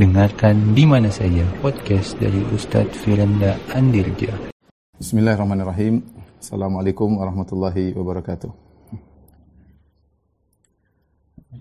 [0.00, 4.32] Dengarkan di mana saja podcast dari Ustadz Firanda Andirja.
[4.96, 6.00] Bismillahirrahmanirrahim.
[6.40, 8.48] Assalamualaikum warahmatullahi wabarakatuh.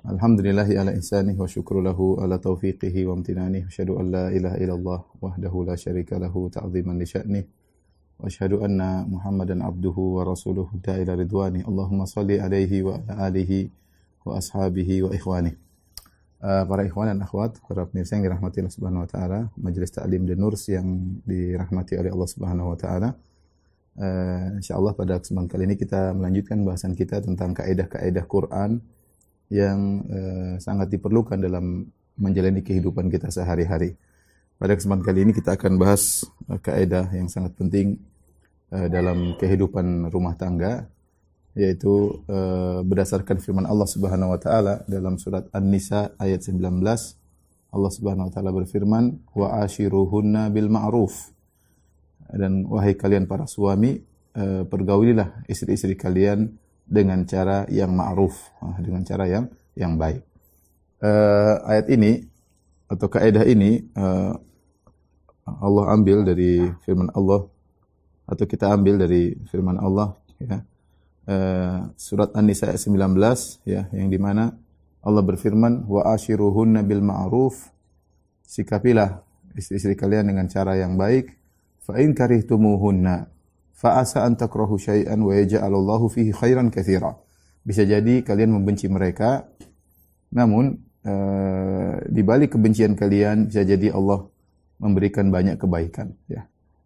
[0.07, 3.67] Alhamdulillahi ala ihsanih wa syukru lahu ala taufiqihi wa amtinanih.
[3.67, 7.44] Asyhadu an la ilaha illallah wahdahu la syarika lahu ta'ziman li sya'nih.
[7.44, 11.67] Wa asyhadu anna Muhammadan abduhu wa rasuluhu da'ila ridwani.
[11.67, 13.67] Allahumma salli alaihi wa ala alihi
[14.24, 15.51] wa ashabihi wa ikhwani.
[16.40, 20.23] Uh, para ikhwan dan akhwat, para pemirsa yang dirahmati Allah Subhanahu wa taala, Majelis Ta'lim
[20.23, 20.88] dan Nurs yang
[21.27, 23.09] dirahmati oleh Allah Subhanahu wa taala.
[24.00, 28.80] Uh, insyaallah pada kesempatan kali ini kita melanjutkan bahasan kita tentang kaidah-kaidah Quran
[29.52, 34.00] yang uh, sangat diperlukan dalam menjalani kehidupan kita sehari-hari.
[34.56, 38.00] Pada kesempatan kali ini kita akan bahas uh, kaidah yang sangat penting
[38.70, 40.86] dalam kehidupan rumah tangga
[41.58, 46.62] yaitu uh, berdasarkan firman Allah Subhanahu wa taala dalam surat An-Nisa ayat 19
[47.70, 51.34] Allah Subhanahu wa taala berfirman wa ashiruhunna bil ma'ruf.
[52.30, 53.97] Dan wahai kalian para suami
[54.38, 56.53] uh, pergaulilah istri-istri kalian
[56.86, 59.45] dengan cara yang ma'ruf uh, dengan cara yang
[59.78, 60.25] yang baik.
[61.00, 62.25] Uh, ayat ini
[62.89, 64.34] atau kaidah ini uh,
[65.45, 67.45] Allah ambil dari firman Allah
[68.30, 70.61] atau kita ambil dari firman Allah ya
[71.30, 72.97] uh, surat An-Nisa ayat 19
[73.69, 74.49] ya yang di mana
[74.99, 77.72] Allah berfirman wa ashiruhunna bil ma'ruf.
[78.44, 79.22] Sikapilah
[79.55, 81.38] istri-istri kalian dengan cara yang baik.
[81.85, 83.30] Fa in karihtumuhunna
[83.72, 87.16] fa asa an takrahu syai'an wa yaj'alallahu fihi khairan katsira.
[87.63, 89.47] Bisa jadi kalian membenci mereka
[90.30, 94.27] namun uh, di balik kebencian kalian bisa jadi Allah
[94.83, 96.44] memberikan banyak kebaikan ya.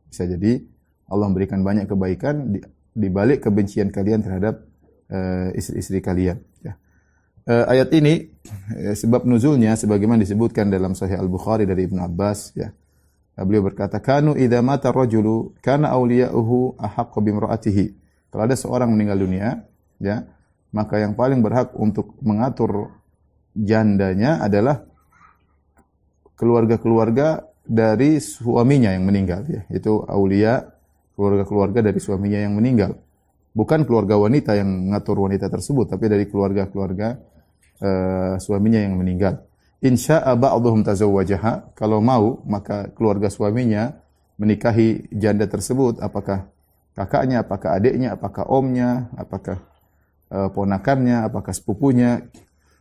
[0.08, 0.62] Bisa jadi
[1.10, 2.60] Allah memberikan banyak kebaikan di
[3.10, 4.64] balik kebencian kalian terhadap
[5.10, 6.42] uh, istri-istri kalian.
[6.62, 6.78] Ya.
[7.44, 8.32] Uh, ayat ini
[8.78, 12.54] uh, sebab nuzulnya sebagaimana disebutkan dalam Sahih Al Bukhari dari Ibnu Abbas.
[12.54, 12.72] Ya.
[13.34, 17.86] Beliau berkata, "Kanu idza mata rajulu kana awliya'uhu ahaqqu bimra'atihi."
[18.30, 19.66] Kalau ada seorang meninggal dunia,
[19.98, 20.26] ya,
[20.74, 22.94] maka yang paling berhak untuk mengatur
[23.54, 24.86] jandanya adalah
[26.38, 29.62] keluarga-keluarga dari suaminya yang meninggal ya.
[29.70, 30.73] Itu aulia
[31.14, 32.98] keluarga-keluarga dari suaminya yang meninggal.
[33.54, 37.22] Bukan keluarga wanita yang mengatur wanita tersebut, tapi dari keluarga-keluarga
[37.86, 39.46] uh, suaminya yang meninggal.
[39.84, 43.94] Insya ba'dhum tazawwajaha, kalau mau maka keluarga suaminya
[44.42, 46.50] menikahi janda tersebut, apakah
[46.98, 49.62] kakaknya, apakah adiknya, apakah omnya, apakah
[50.34, 52.26] uh, ponakannya, apakah sepupunya.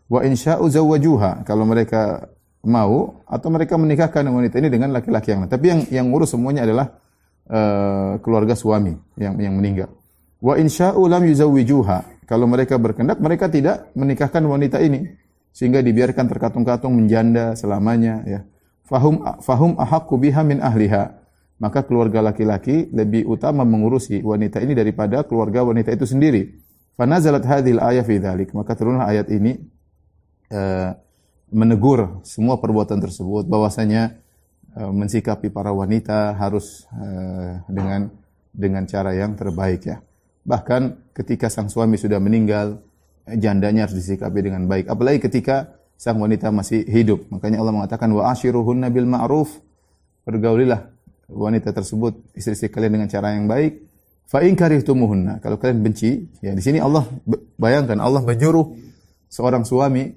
[0.08, 2.32] Wa insya'u zawwajuha, kalau mereka
[2.62, 5.52] mau atau mereka menikahkan wanita ini dengan laki-laki yang lain.
[5.52, 6.96] Tapi yang yang ngurus semuanya adalah
[7.48, 9.90] uh, keluarga suami yang yang meninggal.
[10.42, 12.26] Wa insya'u lam yuzawwijuha.
[12.26, 15.10] Kalau mereka berkehendak, mereka tidak menikahkan wanita ini
[15.52, 18.40] sehingga dibiarkan terkatung-katung menjanda selamanya ya.
[18.86, 21.22] Fahum fahum ahaqqu biha min ahliha.
[21.62, 26.58] Maka keluarga laki-laki lebih utama mengurusi wanita ini daripada keluarga wanita itu sendiri.
[26.98, 28.18] Fanazalat hadhil ayat fi.
[28.50, 29.62] Maka turunlah ayat ini
[30.50, 30.90] uh,
[31.54, 34.20] menegur semua perbuatan tersebut bahwasanya Eh,
[34.76, 38.08] mensikapi para wanita harus uh, dengan
[38.52, 40.00] dengan cara yang terbaik ya.
[40.42, 42.80] Bahkan ketika sang suami sudah meninggal,
[43.28, 44.88] eh, jandanya harus disikapi dengan baik.
[44.88, 47.30] Apalagi ketika sang wanita masih hidup.
[47.30, 49.60] Makanya Allah mengatakan wa ashiruhunna bil ma'ruf.
[50.22, 50.90] Pergaulilah
[51.30, 53.82] wanita tersebut istri-istri kalian dengan cara yang baik.
[54.26, 55.42] Fa in karihtumuhunna.
[55.42, 57.04] Kalau kalian benci, ya di sini Allah
[57.58, 58.72] bayangkan Allah menyuruh
[59.28, 60.12] seorang suami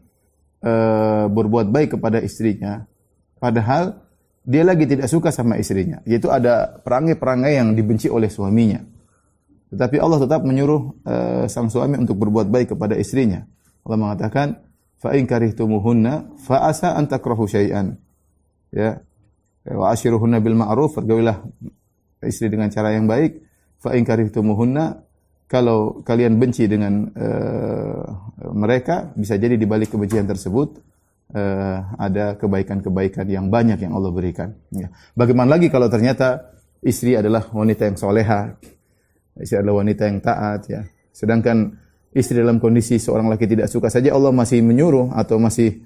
[0.62, 2.84] uh, berbuat baik kepada istrinya
[3.40, 4.05] padahal
[4.46, 6.06] dia lagi tidak suka sama istrinya.
[6.06, 8.86] Yaitu ada perangai-perangai yang dibenci oleh suaminya.
[9.74, 13.42] Tetapi Allah tetap menyuruh uh, sang suami untuk berbuat baik kepada istrinya.
[13.82, 14.48] Allah mengatakan,
[15.02, 17.10] "Fa in karihtumuhunna fa asa an
[17.50, 17.98] syai'an."
[18.70, 19.02] Ya.
[19.66, 21.42] Wa ashiruhunna bil ma'ruf, pergaulilah
[22.22, 23.42] istri dengan cara yang baik.
[23.82, 25.02] Fa in karihtumuhunna
[25.50, 28.06] kalau kalian benci dengan uh,
[28.54, 30.78] mereka, bisa jadi di balik kebencian tersebut
[31.34, 34.54] uh, ada kebaikan-kebaikan yang banyak yang Allah berikan.
[34.70, 34.92] Ya.
[35.18, 36.54] Bagaimana lagi kalau ternyata
[36.86, 38.54] istri adalah wanita yang soleha,
[39.40, 40.86] istri adalah wanita yang taat, ya.
[41.16, 41.80] Sedangkan
[42.12, 45.82] istri dalam kondisi seorang laki tidak suka saja Allah masih menyuruh atau masih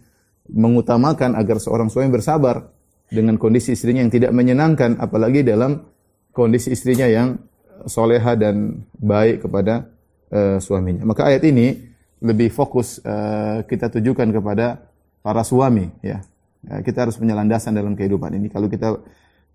[0.50, 2.74] mengutamakan agar seorang suami bersabar
[3.10, 5.86] dengan kondisi istrinya yang tidak menyenangkan, apalagi dalam
[6.34, 7.38] kondisi istrinya yang
[7.86, 9.88] soleha dan baik kepada
[10.34, 11.06] uh, suaminya.
[11.06, 14.89] Maka ayat ini lebih fokus uh, kita tujukan kepada
[15.22, 16.24] para suami ya.
[16.66, 16.76] ya.
[16.84, 18.48] Kita harus punya landasan dalam kehidupan ini.
[18.52, 19.00] Kalau kita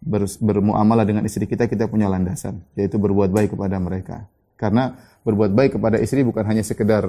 [0.01, 4.29] ber, bermuamalah dengan istri kita, kita punya landasan, yaitu berbuat baik kepada mereka.
[4.55, 4.95] Karena
[5.25, 7.05] berbuat baik kepada istri bukan hanya sekedar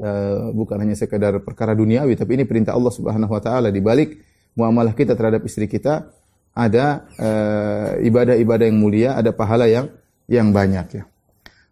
[0.00, 4.18] uh, bukan hanya sekedar perkara duniawi, tapi ini perintah Allah Subhanahu wa taala di balik
[4.56, 6.12] muamalah kita terhadap istri kita
[6.52, 9.88] ada eh, ibadah-ibadah yang mulia, ada pahala yang
[10.28, 11.04] yang banyak ya.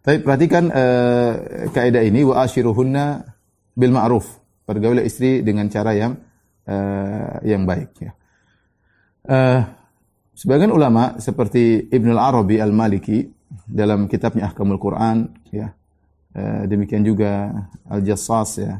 [0.01, 1.33] Tapi perhatikan uh,
[1.69, 3.21] kaidah ini wa ashiruhunna
[3.77, 4.40] bil ma'ruf.
[4.71, 6.15] Pergaulilah istri dengan cara yang
[6.63, 8.11] uh, yang baik ya.
[9.27, 9.61] Uh,
[10.31, 13.27] sebagian ulama seperti Ibnu Al-Arabi Al-Maliki
[13.67, 15.75] dalam kitabnya Ahkamul Quran ya.
[16.31, 17.51] Uh, demikian juga
[17.91, 18.79] Al-Jassas ya.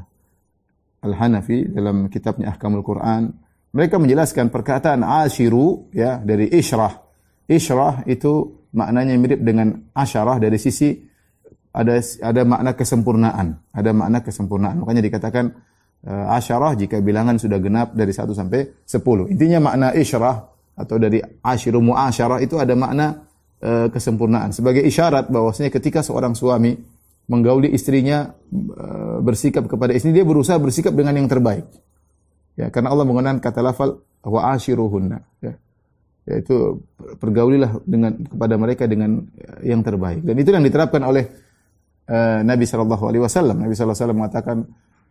[1.03, 3.33] Al-Hanafi dalam kitabnya Ahkamul Quran
[3.71, 6.91] mereka menjelaskan perkataan ashiru ya dari isyrah.
[7.47, 10.95] Isyrah itu maknanya mirip dengan asyarah dari sisi
[11.71, 14.83] ada ada makna kesempurnaan, ada makna kesempurnaan.
[14.83, 15.55] Makanya dikatakan
[16.07, 19.31] asyarah jika bilangan sudah genap dari 1 sampai 10.
[19.33, 20.35] Intinya makna isyarah
[20.73, 23.21] atau dari asyiru muasyarah itu ada makna
[23.61, 24.49] uh, kesempurnaan.
[24.55, 26.73] Sebagai isyarat bahwasanya ketika seorang suami
[27.29, 31.69] menggauli istrinya uh, bersikap kepada istri dia berusaha bersikap dengan yang terbaik.
[32.57, 35.19] Ya, karena Allah menggunakan kata lafal wa asyiruhunna.
[35.41, 35.53] Ya
[36.21, 36.85] yaitu
[37.17, 39.25] pergaulilah dengan kepada mereka dengan
[39.65, 41.33] yang terbaik dan itu yang diterapkan oleh
[42.45, 43.57] Nabi sallallahu alaihi wasallam.
[43.57, 44.57] Nabi sallallahu alaihi wasallam mengatakan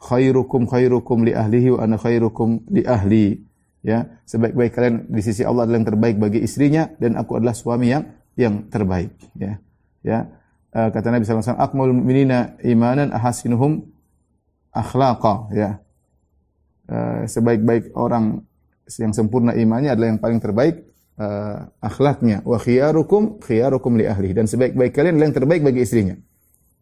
[0.00, 3.44] khairukum khairukum li ahlihi wa ana khairukum li ahli.
[3.80, 7.88] Ya, sebaik-baik kalian di sisi Allah adalah yang terbaik bagi istrinya dan aku adalah suami
[7.88, 8.04] yang
[8.36, 9.56] yang terbaik, ya.
[10.04, 10.28] Ya.
[10.70, 13.88] Uh, kata Nabi sallallahu alaihi wasallam, "Akmalul mu'minina imanan ahasinuhum
[14.72, 15.70] akhlaqa." Ya.
[16.90, 18.44] Uh, sebaik-baik orang
[19.00, 20.84] yang sempurna imannya adalah yang paling terbaik
[21.16, 22.44] uh, akhlaknya.
[22.44, 26.16] Wa khiyarukum khiyarukum li ahli dan sebaik-baik kalian adalah yang terbaik bagi istrinya.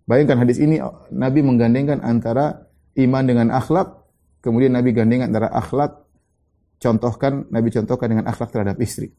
[0.09, 0.83] Bayangkan hadis ini
[1.13, 2.68] Nabi menggandengkan antara
[2.99, 3.95] iman dengan akhlak,
[4.43, 6.05] kemudian Nabi gandengkan antara akhlak
[6.79, 9.11] contohkan Nabi contohkan dengan akhlak terhadap istri.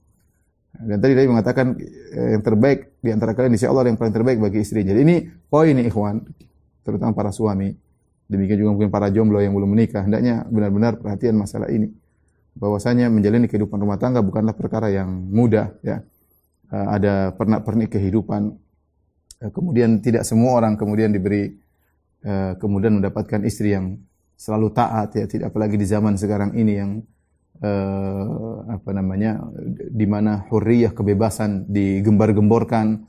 [0.69, 1.75] Dan tadi Nabi mengatakan
[2.13, 4.85] eh, yang terbaik di antara kalian sisi Allah yang paling terbaik bagi istri.
[4.85, 5.15] Jadi ini
[5.49, 6.21] poin ini ikhwan,
[6.85, 7.73] terutama para suami.
[8.29, 11.89] Demikian juga mungkin para jomblo yang belum menikah, hendaknya benar-benar perhatian masalah ini.
[12.53, 16.05] Bahwasanya menjalani kehidupan rumah tangga bukanlah perkara yang mudah ya.
[16.69, 18.53] Eh, ada pernak-pernik kehidupan,
[19.39, 21.55] Eh, kemudian tidak semua orang kemudian diberi
[22.25, 23.99] uh, kemudian mendapatkan istri yang
[24.39, 26.91] selalu taat ya tidak apalagi di zaman sekarang ini yang
[27.59, 29.43] uh, apa namanya
[29.91, 33.03] di mana hurriyah kebebasan digembar-gemborkan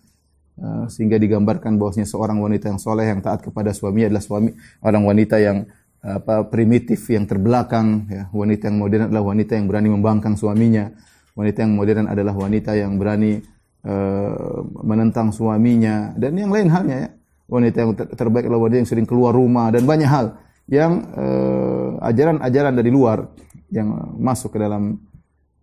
[0.59, 4.51] uh, sehingga digambarkan bahwasanya seorang wanita yang soleh yang taat kepada suami adalah suami
[4.83, 5.67] orang wanita yang
[6.01, 10.89] apa primitif yang terbelakang ya wanita yang modern adalah wanita yang berani membangkang suaminya
[11.37, 13.41] wanita yang modern adalah wanita yang berani
[13.85, 17.11] uh, menentang suaminya dan yang lain halnya ya.
[17.51, 20.39] Wanita yang ter terbaik adalah wanita yang sering keluar rumah dan banyak hal
[20.71, 23.27] yang eh, ajaran-ajaran dari luar
[23.71, 24.99] yang masuk ke dalam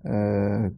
[0.07, 0.71] uh,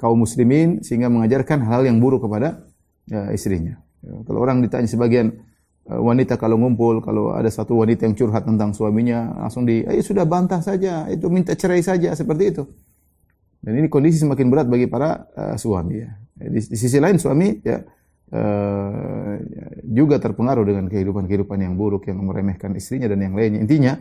[0.00, 2.64] kaum muslimin sehingga mengajarkan hal yang buruk kepada
[3.12, 3.76] uh, istrinya.
[4.00, 5.36] Ya, kalau orang ditanya sebagian
[5.82, 10.22] wanita kalau ngumpul, kalau ada satu wanita yang curhat tentang suaminya, langsung di, eh sudah
[10.22, 12.64] bantah saja, itu minta cerai saja, seperti itu.
[13.62, 16.10] Dan ini kondisi semakin berat bagi para uh, suami ya.
[16.38, 17.82] Di, di sisi lain suami ya
[18.32, 19.36] uh,
[19.86, 23.60] juga terpengaruh dengan kehidupan-kehidupan yang buruk yang meremehkan istrinya dan yang lainnya.
[23.60, 23.92] Intinya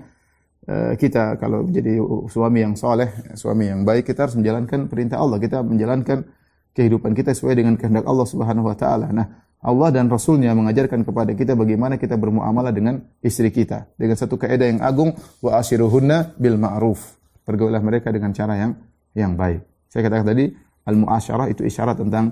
[0.68, 2.00] uh, kita kalau menjadi
[2.32, 5.38] suami yang soleh, suami yang baik, kita harus menjalankan perintah Allah.
[5.38, 6.24] Kita menjalankan
[6.72, 9.12] kehidupan kita sesuai dengan kehendak Allah Subhanahu wa taala.
[9.12, 9.28] Nah,
[9.62, 13.94] Allah dan Rasulnya mengajarkan kepada kita bagaimana kita bermuamalah dengan istri kita.
[13.94, 15.14] Dengan satu kaidah yang agung,
[15.44, 17.20] wa ashiruhunna bil ma'ruf.
[17.46, 18.72] Pergaulilah mereka dengan cara yang
[19.14, 19.62] yang baik.
[19.92, 20.50] Saya katakan tadi,
[20.88, 22.32] al-muasyarah itu isyarat tentang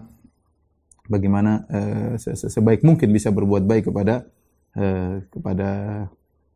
[1.10, 4.30] bagaimana uh, sebaik mungkin bisa berbuat baik kepada
[4.78, 5.70] uh, kepada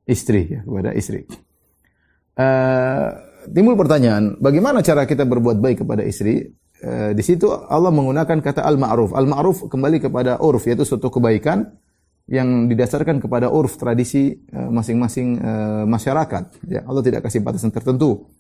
[0.05, 1.25] istri ya, kepada istri.
[2.37, 3.09] Uh,
[3.49, 6.53] timbul pertanyaan, bagaimana cara kita berbuat baik kepada istri?
[6.83, 9.17] Uh, di situ Allah menggunakan kata al-ma'ruf.
[9.17, 11.73] Al-ma'ruf kembali kepada urf yaitu suatu kebaikan
[12.29, 16.43] yang didasarkan kepada urf tradisi masing-masing uh, uh, masyarakat.
[16.69, 18.31] Ya, Allah tidak kasih batasan tertentu.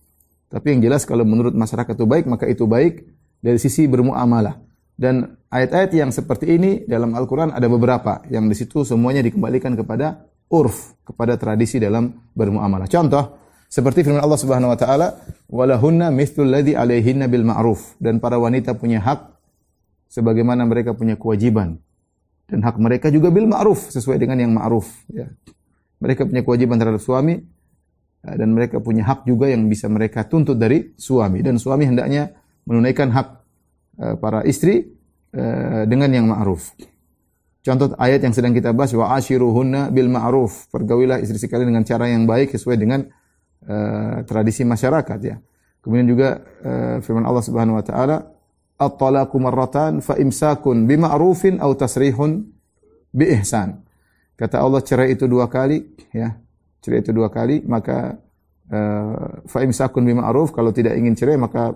[0.53, 3.09] Tapi yang jelas kalau menurut masyarakat itu baik, maka itu baik
[3.41, 4.61] dari sisi bermuamalah.
[4.93, 10.29] Dan ayat-ayat yang seperti ini dalam Al-Quran ada beberapa yang di situ semuanya dikembalikan kepada
[10.53, 12.85] urf, kepada tradisi dalam bermuamalah.
[12.85, 15.07] Contoh, seperti firman Allah Subhanahu wa taala,
[15.49, 19.33] "Walahunna mithlul ladzi 'alaihinna bil ma'ruf." Dan para wanita punya hak
[20.13, 21.81] sebagaimana mereka punya kewajiban.
[22.45, 25.25] Dan hak mereka juga bil ma'ruf, sesuai dengan yang ma'ruf, ya.
[25.97, 27.39] Mereka punya kewajiban terhadap suami
[28.23, 32.31] dan mereka punya hak juga yang bisa mereka tuntut dari suami dan suami hendaknya
[32.63, 33.42] menunaikan hak
[33.97, 34.89] para istri
[35.37, 36.73] uh, dengan yang ma'ruf.
[37.63, 40.67] Contoh ayat yang sedang kita bahas wa ashiruhunna bil ma'ruf.
[40.67, 43.07] Pergaulilah istri sekalian dengan cara yang baik sesuai dengan
[43.69, 45.39] uh, tradisi masyarakat ya.
[45.79, 48.17] Kemudian juga uh, firman Allah Subhanahu wa taala
[48.79, 52.43] at-talaqu marratan fa imsakun bima'rufin aw tasrihun
[53.15, 53.79] bi ihsan.
[54.35, 56.35] Kata Allah cerai itu dua kali ya.
[56.83, 58.19] Cerai itu dua kali maka
[58.63, 61.75] Uh, fa imsakun bima'ruf kalau tidak ingin cerai maka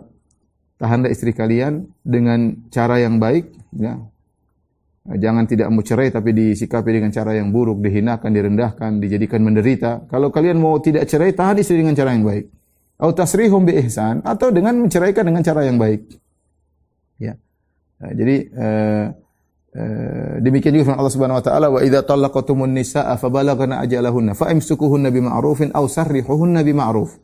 [0.77, 3.97] tahanlah istri kalian dengan cara yang baik ya.
[5.07, 10.03] Jangan tidak mau cerai tapi disikapi dengan cara yang buruk, dihinakan, direndahkan, dijadikan menderita.
[10.11, 12.51] Kalau kalian mau tidak cerai, tahan istri dengan cara yang baik.
[12.99, 16.11] Atau tasrihum bi ihsan atau dengan menceraikan dengan cara yang baik.
[17.23, 17.39] Ya.
[18.03, 19.05] Nah, jadi uh,
[19.79, 24.35] uh, demikian juga firman Allah Subhanahu wa taala wa idza talaqatumun nisaa fa balaghna ajalahunna
[24.35, 27.15] fa imsukuhunna bima'rufin aw sarrihuhunna bima'ruf.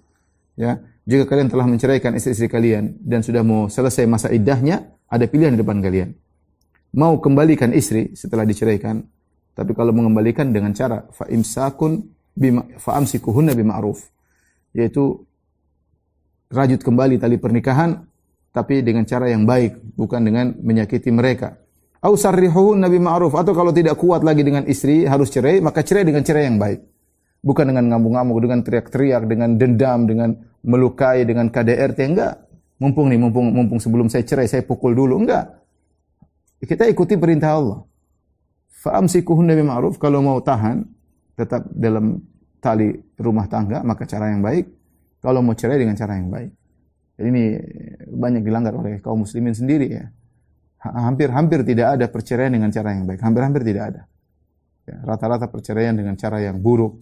[0.56, 5.52] Ya, jika kalian telah menceraikan istri-istri kalian dan sudah mau selesai masa iddahnya, ada pilihan
[5.52, 6.16] di depan kalian.
[6.96, 9.04] Mau kembalikan istri setelah diceraikan,
[9.52, 14.00] tapi kalau mengembalikan dengan cara fa imsakun bima fa amsikuhunna bima'ruf.
[14.72, 15.28] Yaitu
[16.50, 18.00] rajut kembali tali pernikahan
[18.54, 21.58] tapi dengan cara yang baik, bukan dengan menyakiti mereka.
[22.00, 26.24] Au sarrihuhunna bima'ruf atau kalau tidak kuat lagi dengan istri harus cerai, maka cerai dengan
[26.24, 26.80] cara yang baik.
[27.44, 30.30] Bukan dengan ngamuk-ngamuk, dengan teriak-teriak, dengan dendam, dengan
[30.63, 32.36] melukai, dengan KDRT, enggak.
[32.79, 35.51] Mumpung nih, mumpung mumpung sebelum saya cerai, saya pukul dulu, enggak.
[36.63, 37.79] Kita ikuti perintah Allah.
[38.84, 40.84] Fa'amsikuhunna bima'ruf, kalau mau tahan,
[41.36, 42.20] tetap dalam
[42.63, 44.72] tali rumah tangga, maka cara yang baik.
[45.20, 46.51] Kalau mau cerai dengan cara yang baik.
[47.15, 47.43] Jadi ini
[48.12, 50.05] banyak dilanggar oleh kaum muslimin sendiri ya.
[50.84, 53.24] Hampir-hampir tidak ada perceraian dengan cara yang baik.
[53.24, 54.01] Hampir-hampir tidak ada.
[54.84, 57.00] Ya, rata-rata ya, perceraian dengan cara yang buruk,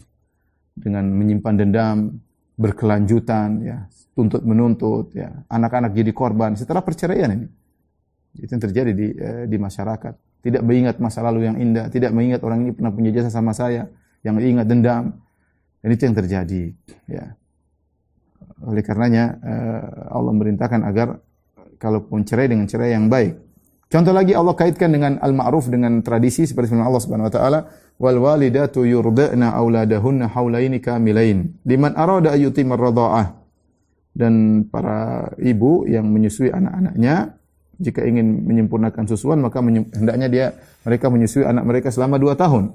[0.78, 2.22] dengan menyimpan dendam,
[2.62, 3.78] berkelanjutan, ya,
[4.14, 7.50] tuntut menuntut, ya, anak-anak jadi korban setelah perceraian ini.
[8.38, 10.14] Itu yang terjadi di eh, di masyarakat.
[10.42, 13.90] Tidak mengingat masa lalu yang indah, tidak mengingat orang ini pernah punya jasa sama saya,
[14.22, 15.18] yang ingat dendam.
[15.82, 16.64] Dan itu yang terjadi,
[17.10, 17.34] ya.
[18.62, 21.18] Oleh karenanya eh, Allah merintahkan agar
[21.82, 23.51] kalau pun cerai dengan cerai yang baik.
[23.92, 27.60] Contoh lagi Allah kaitkan dengan al-ma'ruf dengan tradisi seperti firman Allah Subhanahu wa taala,
[28.00, 33.36] "Wal walidatu yurda'na auladahunna haulaini kamilain liman arada ayyutimar radha'ah."
[34.16, 37.36] Dan para ibu yang menyusui anak-anaknya
[37.84, 40.46] jika ingin menyempurnakan susuan maka hendaknya dia
[40.88, 42.72] mereka menyusui anak mereka selama dua tahun.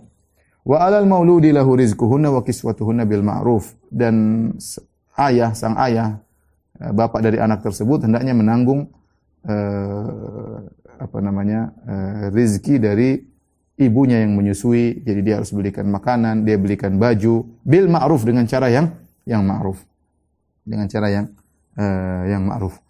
[0.68, 4.52] Wa alal mauludi lahu rizquhunna wa kiswatuhunna bil ma'ruf dan
[5.16, 6.20] ayah sang ayah
[6.76, 8.92] eh, bapak dari anak tersebut hendaknya menanggung
[9.46, 10.60] uh,
[10.98, 13.20] apa namanya uh, rizki dari
[13.76, 18.72] ibunya yang menyusui, jadi dia harus belikan makanan, dia belikan baju, bil ma'ruf dengan cara
[18.72, 18.88] yang
[19.28, 19.84] yang ma'ruf.
[20.64, 21.26] Dengan cara yang
[21.76, 22.80] uh, yang ma'ruf.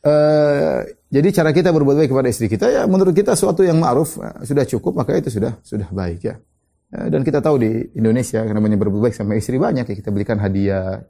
[0.00, 4.16] Uh, jadi cara kita berbuat baik kepada istri kita ya menurut kita suatu yang ma'ruf
[4.16, 6.40] uh, sudah cukup maka itu sudah sudah baik ya.
[6.88, 10.08] Uh, dan kita tahu di Indonesia karena banyak berbuat baik sama istri banyak ya kita
[10.08, 11.04] belikan hadiah,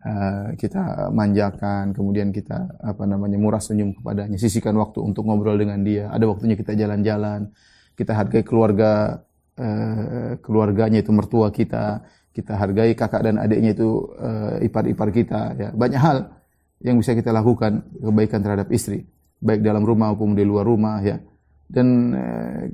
[0.00, 5.84] Uh, kita manjakan, kemudian kita apa namanya murah senyum kepadanya, sisihkan waktu untuk ngobrol dengan
[5.84, 6.08] dia.
[6.08, 7.52] Ada waktunya kita jalan-jalan,
[8.00, 9.20] kita hargai keluarga
[9.60, 12.00] uh, keluarganya itu mertua kita,
[12.32, 15.40] kita hargai kakak dan adiknya itu uh, ipar-ipar kita.
[15.60, 16.32] Ya banyak hal
[16.80, 19.04] yang bisa kita lakukan kebaikan terhadap istri,
[19.36, 21.20] baik dalam rumah maupun di luar rumah ya.
[21.68, 22.16] Dan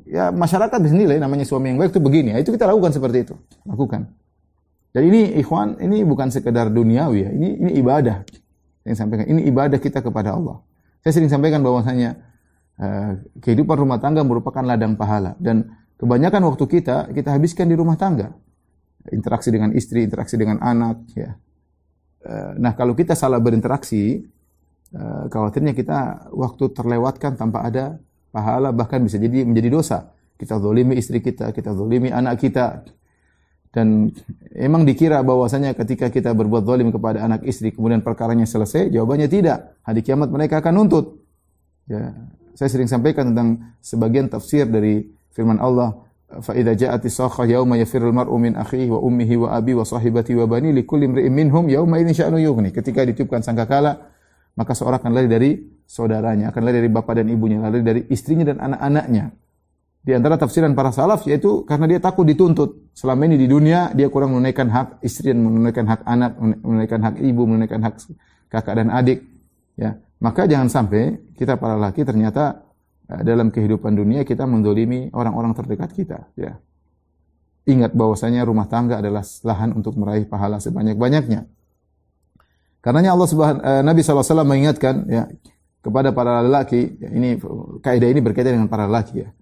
[0.06, 2.32] ya masyarakat bisa nilai namanya suami yang baik itu begini.
[2.32, 3.34] Ya, itu kita lakukan seperti itu,
[3.66, 4.08] lakukan.
[4.96, 8.24] Dan ini ikhwan, ini bukan sekedar duniawi ya, ini ini ibadah.
[8.80, 10.64] Yang sampaikan, ini ibadah kita kepada Allah.
[11.04, 12.16] Saya sering sampaikan bahwasanya
[12.80, 15.68] uh, kehidupan rumah tangga merupakan ladang pahala dan
[16.00, 18.32] kebanyakan waktu kita kita habiskan di rumah tangga.
[19.12, 21.36] Interaksi dengan istri, interaksi dengan anak ya.
[22.24, 24.24] Uh, nah, kalau kita salah berinteraksi,
[24.96, 28.00] uh, khawatirnya kita waktu terlewatkan tanpa ada
[28.32, 30.08] pahala bahkan bisa jadi menjadi dosa.
[30.40, 32.80] Kita zolimi istri kita, kita zolimi anak kita,
[33.76, 34.08] dan
[34.56, 39.76] emang dikira bahwasanya ketika kita berbuat zalim kepada anak istri kemudian perkaranya selesai, jawabannya tidak.
[39.84, 41.20] Hari kiamat mereka akan nuntut.
[41.84, 42.16] Ya,
[42.56, 45.92] saya sering sampaikan tentang sebagian tafsir dari firman Allah,
[46.40, 50.32] fa idza ja'ati sakha yauma yafirul mar'u min akhihi wa ummihi wa abi wa sahibati
[50.32, 52.72] wa bani likulli imri'in minhum yauma idzin sya'nu yughni.
[52.72, 54.08] Ketika ditiupkan sangkakala,
[54.56, 55.50] maka seorang akan lari dari
[55.84, 59.36] saudaranya, akan lari dari bapak dan ibunya, lari dari istrinya dan anak-anaknya.
[60.06, 62.94] Di antara tafsiran para salaf yaitu karena dia takut dituntut.
[62.94, 67.18] Selama ini di dunia dia kurang menunaikan hak istri dan menunaikan hak anak, menunaikan hak
[67.18, 68.06] ibu, menunaikan hak
[68.46, 69.26] kakak dan adik.
[69.74, 72.62] Ya, maka jangan sampai kita para laki ternyata
[73.10, 76.30] eh, dalam kehidupan dunia kita mendolimi orang-orang terdekat kita.
[76.38, 76.62] Ya.
[77.66, 81.50] Ingat bahwasanya rumah tangga adalah lahan untuk meraih pahala sebanyak-banyaknya.
[82.78, 85.26] Karenanya Allah Subhanahu eh, Nabi SAW mengingatkan ya
[85.82, 87.42] kepada para lelaki, ya, ini
[87.82, 89.34] kaidah ini berkaitan dengan para lelaki ya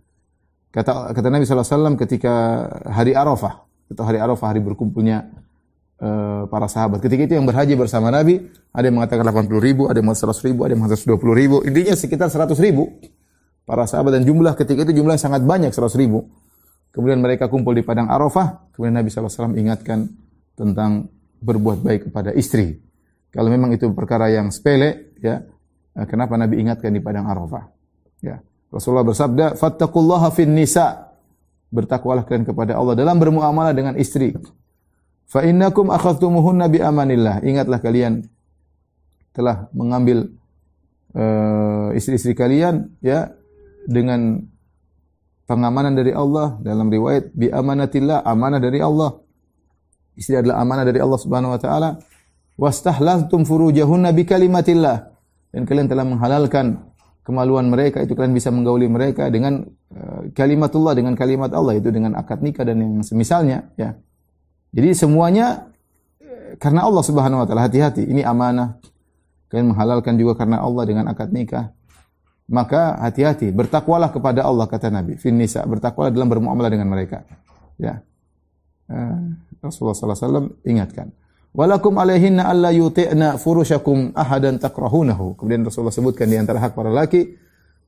[0.75, 3.63] Kata kata Nabi SAW ketika hari Arafah,
[3.95, 5.31] atau hari Arafah, hari berkumpulnya
[6.03, 6.99] uh, para sahabat.
[6.99, 8.43] Ketika itu yang berhaji bersama Nabi,
[8.75, 11.57] ada yang mengatakan 80 ribu, ada yang mengatakan 100 ribu, ada yang mengatakan 120 ribu.
[11.63, 12.91] Intinya sekitar 100 ribu.
[13.63, 16.27] Para sahabat dan jumlah ketika itu jumlah sangat banyak, 100 ribu.
[16.91, 18.75] Kemudian mereka kumpul di padang Arafah.
[18.75, 20.11] Kemudian Nabi SAW ingatkan
[20.59, 21.07] tentang
[21.39, 22.83] berbuat baik kepada istri.
[23.31, 25.43] Kalau memang itu perkara yang sepele, ya,
[25.99, 27.67] eh, kenapa Nabi ingatkan di padang Arafah?
[28.23, 28.43] Ya.
[28.75, 31.15] Rasulullah bersabda, "Fattaqullaha fin nisa."
[31.71, 34.35] Bertakwalah kalian kepada Allah dalam bermuamalah dengan istri.
[35.27, 37.43] Fa innakum akhadtumuhunna bi amanillah.
[37.43, 38.23] Ingatlah kalian
[39.35, 40.31] telah mengambil
[41.19, 43.35] uh, istri-istri kalian ya
[43.91, 44.39] dengan
[45.51, 49.19] pengamanan dari Allah dalam riwayat bi amanatillah amanah dari Allah.
[50.15, 51.99] Istri adalah amanah dari Allah Subhanahu wa taala.
[52.55, 55.11] Wastahlaltum furujahunna bi kalimatillah.
[55.51, 56.94] Dan kalian telah menghalalkan
[57.25, 59.65] kemaluan mereka itu kalian bisa menggauli mereka dengan
[59.97, 63.97] uh, kalimatullah dengan kalimat Allah itu dengan akad nikah dan yang semisalnya ya.
[64.75, 65.73] Jadi semuanya
[66.21, 68.77] eh, karena Allah Subhanahu wa taala hati-hati ini amanah.
[69.49, 71.71] Kalian menghalalkan juga karena Allah dengan akad nikah.
[72.45, 75.17] Maka hati-hati, bertakwalah kepada Allah kata Nabi.
[75.17, 77.25] Fin bertakwalah dalam bermuamalah dengan mereka.
[77.81, 78.05] Ya.
[78.85, 79.33] Uh,
[79.65, 81.09] Rasulullah sallallahu alaihi wasallam ingatkan.
[81.55, 85.39] Walakum alaihinna alla yuti'na furushakum ahadan takrahunahu.
[85.39, 87.39] Kemudian Rasulullah sebutkan di antara hak para laki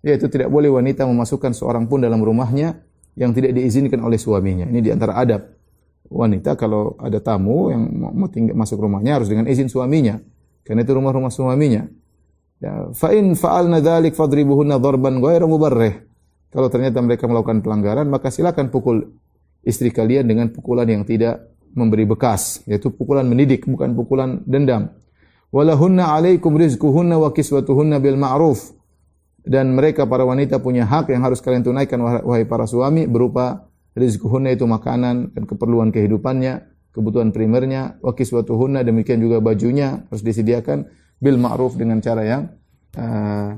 [0.07, 2.79] yaitu tidak boleh wanita memasukkan seorang pun dalam rumahnya
[3.19, 4.71] yang tidak diizinkan oleh suaminya.
[4.71, 5.51] Ini di antara adab
[6.07, 10.23] wanita kalau ada tamu yang mau tinggal masuk rumahnya harus dengan izin suaminya.
[10.63, 11.91] Karena itu rumah-rumah suaminya.
[12.63, 16.07] Ya, fa in fa'alna dzalik fadribuhunna darban ghairu mubarrih.
[16.55, 19.11] Kalau ternyata mereka melakukan pelanggaran, maka silakan pukul
[19.67, 24.97] istri kalian dengan pukulan yang tidak memberi bekas, yaitu pukulan mendidik, bukan pukulan dendam.
[25.53, 28.73] Walahunna alaikum rizquhunna wa kiswatuhunna bil ma'ruf.
[29.47, 34.51] Dan mereka para wanita punya hak yang harus kalian tunaikan wahai para suami berupa rizquhunna
[34.51, 40.91] itu makanan dan keperluan kehidupannya, kebutuhan primernya, wa kiswatuhunna demikian juga bajunya harus disediakan
[41.23, 42.43] bil ma'ruf dengan cara yang
[42.99, 43.55] uh,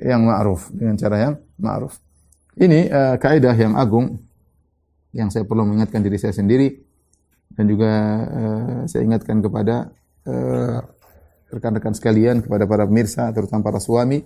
[0.00, 1.98] yang ma'ruf, dengan cara yang ma'ruf.
[2.56, 4.16] Ini uh, kaidah yang agung
[5.12, 6.91] yang saya perlu mengingatkan diri saya sendiri
[7.52, 7.92] dan juga
[8.22, 9.90] uh, saya ingatkan kepada
[11.50, 14.22] rekan-rekan uh, sekalian, kepada para pemirsa, terutama para suami,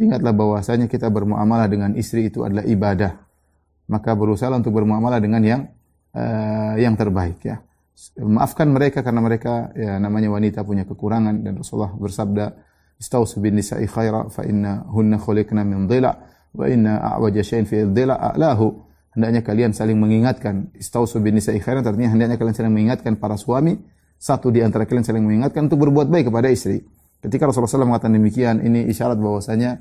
[0.00, 3.30] ingatlah bahwasanya kita bermuamalah dengan istri itu adalah ibadah
[3.90, 5.62] maka berusaha untuk bermuamalah dengan yang
[6.14, 7.58] uh, yang terbaik ya.
[8.16, 12.46] Maafkan mereka karena mereka ya namanya wanita punya kekurangan dan Rasulullah bersabda
[12.96, 16.16] istausu bin nisa'i khaira fa inna hunna khuliqna min dhila
[16.56, 18.72] wa inna a'waja syai'in fi dhila a'lahu
[19.14, 20.74] hendaknya kalian saling mengingatkan.
[20.76, 23.78] Istausu bin nisa'i khaira artinya hendaknya kalian saling mengingatkan para suami.
[24.20, 26.84] Satu di antara kalian saling mengingatkan untuk berbuat baik kepada istri.
[27.20, 29.80] Ketika Rasulullah SAW mengatakan demikian ini isyarat bahwasanya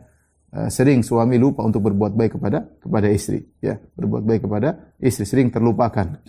[0.50, 3.78] Eh, sering suami lupa untuk berbuat baik kepada kepada istri ya.
[3.78, 6.26] Berbuat baik kepada istri sering terlupakan.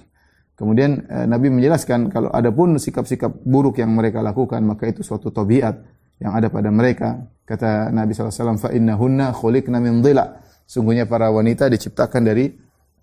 [0.61, 5.33] Kemudian uh, Nabi menjelaskan kalau ada pun sikap-sikap buruk yang mereka lakukan maka itu suatu
[5.33, 5.73] tabiat
[6.21, 7.17] yang ada pada mereka.
[7.49, 10.37] Kata Nabi SAW fa innahunna khuliqna min dhila.
[10.69, 12.53] Sungguhnya para wanita diciptakan dari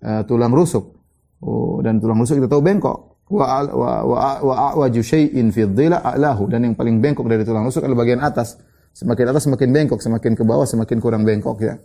[0.02, 0.94] uh, tulang rusuk.
[1.38, 2.98] Oh, dan tulang rusuk kita tahu bengkok.
[3.28, 6.48] Wa wa wa, wa, wa syai'in fi a'lahu.
[6.48, 8.58] Dan yang paling bengkok dari tulang rusuk adalah bagian atas.
[8.96, 11.78] Semakin atas semakin bengkok, semakin ke bawah semakin kurang bengkok ya.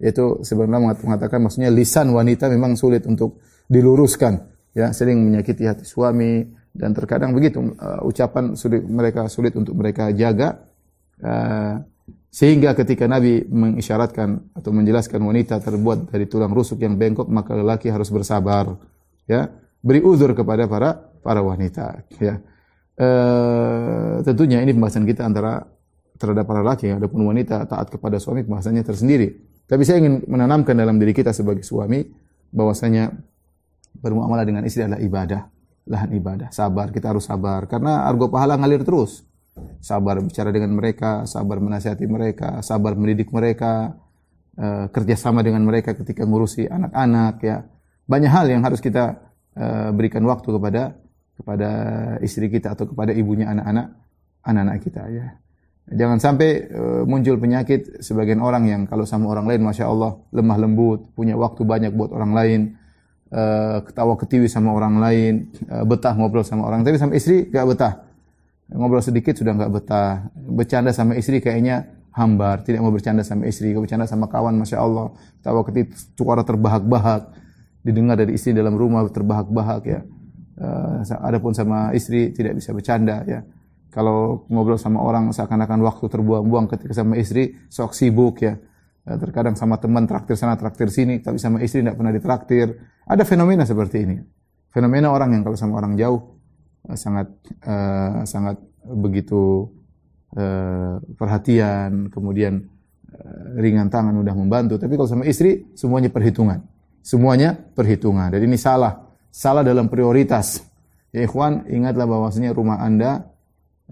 [0.00, 4.34] Itu sebenarnya mengatakan maksudnya lisan wanita memang sulit untuk diluruskan
[4.74, 6.42] ya, sering menyakiti hati suami
[6.74, 10.66] dan terkadang begitu uh, ucapan sulit mereka sulit untuk mereka jaga.
[11.22, 11.78] Uh,
[12.34, 17.94] sehingga ketika Nabi mengisyaratkan atau menjelaskan wanita terbuat dari tulang rusuk yang bengkok maka lelaki
[17.94, 18.74] harus bersabar
[19.30, 19.46] ya
[19.78, 22.42] beri uzur kepada para para wanita ya
[22.98, 25.62] uh, tentunya ini pembahasan kita antara
[26.18, 29.34] terhadap para laki, adapun wanita taat kepada suami bahasanya tersendiri.
[29.64, 32.04] Tapi saya ingin menanamkan dalam diri kita sebagai suami
[32.54, 33.10] bahwasanya
[33.98, 35.42] bermuamalah dengan istri adalah ibadah,
[35.88, 36.48] lahan ibadah.
[36.54, 39.26] Sabar, kita harus sabar karena argo pahala ngalir terus.
[39.78, 43.94] Sabar bicara dengan mereka, sabar menasihati mereka, sabar mendidik mereka,
[44.58, 47.62] uh, kerjasama dengan mereka ketika ngurusi anak-anak ya.
[48.04, 49.14] Banyak hal yang harus kita
[49.54, 50.98] uh, berikan waktu kepada
[51.38, 51.70] kepada
[52.22, 53.94] istri kita atau kepada ibunya anak-anak
[54.42, 55.26] anak-anak kita ya.
[55.84, 60.58] Jangan sampai uh, muncul penyakit sebagian orang yang kalau sama orang lain Masya Allah lemah
[60.58, 62.60] lembut, punya waktu banyak buat orang lain,
[63.30, 65.54] uh, ketawa ketiwi sama orang lain,
[65.86, 66.82] betah ngobrol sama orang.
[66.82, 68.13] Tapi sama istri gak betah.
[68.72, 70.32] Ngobrol sedikit sudah gak betah.
[70.34, 73.74] Bercanda sama istri kayaknya hambar, tidak mau bercanda sama istri.
[73.76, 77.22] Bercanda sama kawan Masya Allah, ketawa ketiwi, suara terbahak-bahak.
[77.84, 80.00] Didengar dari istri dalam rumah terbahak-bahak ya.
[80.54, 83.42] Uh, adapun sama istri tidak bisa bercanda ya
[83.94, 88.58] kalau ngobrol sama orang seakan-akan waktu terbuang-buang ketika sama istri, sok sibuk ya.
[89.06, 92.74] ya terkadang sama teman traktir sana traktir sini, tapi sama istri tidak pernah ditraktir.
[93.06, 94.18] Ada fenomena seperti ini.
[94.74, 96.33] Fenomena orang yang kalau sama orang jauh eh,
[96.92, 97.32] sangat
[97.64, 99.72] uh, sangat begitu
[100.36, 102.68] uh, perhatian, kemudian
[103.08, 104.76] uh, ringan tangan mudah membantu.
[104.76, 106.60] Tapi kalau sama istri semuanya perhitungan.
[107.00, 108.32] Semuanya perhitungan.
[108.32, 109.00] Dan ini salah.
[109.32, 110.60] Salah dalam prioritas.
[111.14, 113.28] Ya ikhwan, ingatlah bahwasanya rumah Anda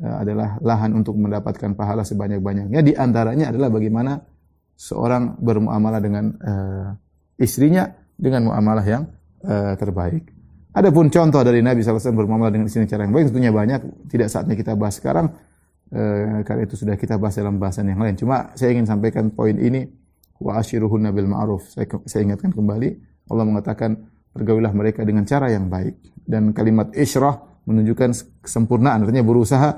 [0.01, 2.81] uh, adalah lahan untuk mendapatkan pahala sebanyak-banyaknya.
[2.85, 4.21] Di antaranya adalah bagaimana
[4.77, 6.89] seorang bermuamalah dengan uh,
[7.39, 9.05] istrinya dengan muamalah yang
[9.45, 10.32] uh, terbaik.
[10.73, 13.81] Adapun contoh dari Nabi SAW bermuamalah dengan istrinya cara yang baik tentunya banyak.
[14.09, 15.29] Tidak saatnya kita bahas sekarang.
[15.93, 18.17] Uh, karena itu sudah kita bahas dalam bahasan yang lain.
[18.17, 19.85] Cuma saya ingin sampaikan poin ini.
[20.41, 21.69] Wa ashiruhunna bil ma'ruf.
[21.69, 22.89] Saya, saya ingatkan kembali.
[23.29, 24.01] Allah mengatakan
[24.33, 26.25] pergaulilah mereka dengan cara yang baik.
[26.25, 27.37] Dan kalimat isyrah
[27.69, 29.05] menunjukkan kesempurnaan.
[29.05, 29.77] Artinya berusaha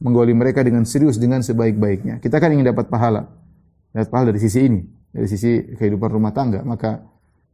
[0.00, 2.16] menggauli mereka dengan serius, dengan sebaik-baiknya.
[2.24, 3.28] Kita kan ingin dapat pahala.
[3.92, 4.80] Dapat pahala dari sisi ini.
[5.12, 6.64] Dari sisi kehidupan rumah tangga.
[6.64, 6.96] Maka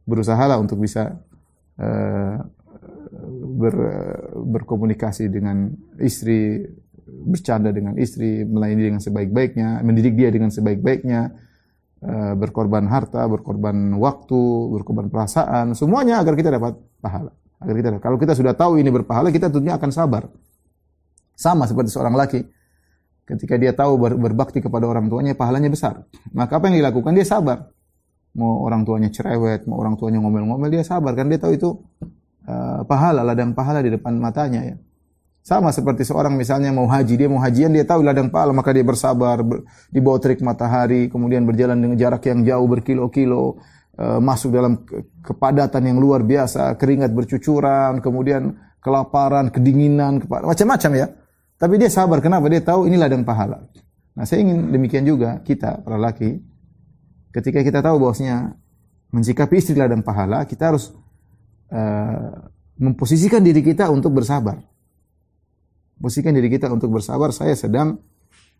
[0.07, 1.19] berusahalah untuk bisa
[1.83, 2.39] uh,
[3.57, 3.75] ber,
[4.37, 6.61] berkomunikasi dengan istri,
[7.07, 11.21] bercanda dengan istri, melayani dengan sebaik-baiknya, mendidik dia dengan sebaik-baiknya,
[12.05, 14.41] eh, berkorban harta, berkorban waktu,
[14.77, 17.33] berkorban perasaan, semuanya agar kita dapat pahala.
[17.57, 20.29] Agar kita kalau kita sudah tahu ini berpahala, kita tentunya akan sabar.
[21.33, 22.45] Sama seperti seorang laki.
[23.27, 26.05] Ketika dia tahu ber, berbakti kepada orang tuanya, pahalanya besar.
[26.31, 27.11] Maka apa yang dilakukan?
[27.17, 27.73] Dia sabar.
[28.37, 31.17] Mau orang tuanya cerewet, mau orang tuanya ngomel-ngomel, dia sabar.
[31.17, 31.69] Kan dia tahu itu
[32.47, 34.75] uh, pahala, ladang pahala di depan matanya ya.
[35.47, 38.83] Sama seperti seorang misalnya mau haji, dia mau hajian, dia tahu ladang pahala, maka dia
[38.83, 43.55] bersabar, ber, di bawah terik matahari, kemudian berjalan dengan jarak yang jauh berkilo-kilo,
[43.95, 51.07] uh, masuk dalam ke kepadatan yang luar biasa, keringat bercucuran, kemudian kelaparan, kedinginan, macam-macam ya.
[51.55, 52.51] Tapi dia sabar, kenapa?
[52.51, 53.63] Dia tahu ini ladang pahala.
[54.19, 56.43] Nah, saya ingin demikian juga kita para laki,
[57.31, 58.57] ketika kita tahu bahwasanya
[59.15, 60.91] mensikapi istri ladang pahala, kita harus
[61.71, 62.29] uh,
[62.77, 64.57] memposisikan diri kita untuk bersabar.
[65.97, 67.33] Posisikan diri kita untuk bersabar.
[67.33, 67.97] Saya sedang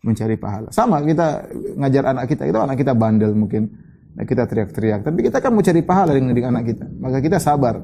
[0.01, 0.73] mencari pahala.
[0.73, 1.45] Sama kita
[1.77, 3.69] ngajar anak kita itu anak kita bandel mungkin.
[4.17, 5.05] Nah, kita teriak-teriak.
[5.05, 6.85] Tapi kita kan mau cari pahala dengan, dengan anak kita.
[6.97, 7.77] Maka kita sabar.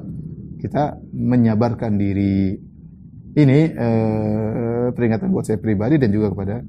[0.58, 2.58] Kita menyabarkan diri.
[3.34, 6.62] Ini uh, peringatan buat saya pribadi dan juga kepada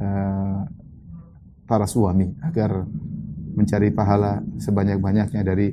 [0.00, 0.60] uh,
[1.68, 2.84] para suami agar
[3.56, 5.72] mencari pahala sebanyak-banyaknya dari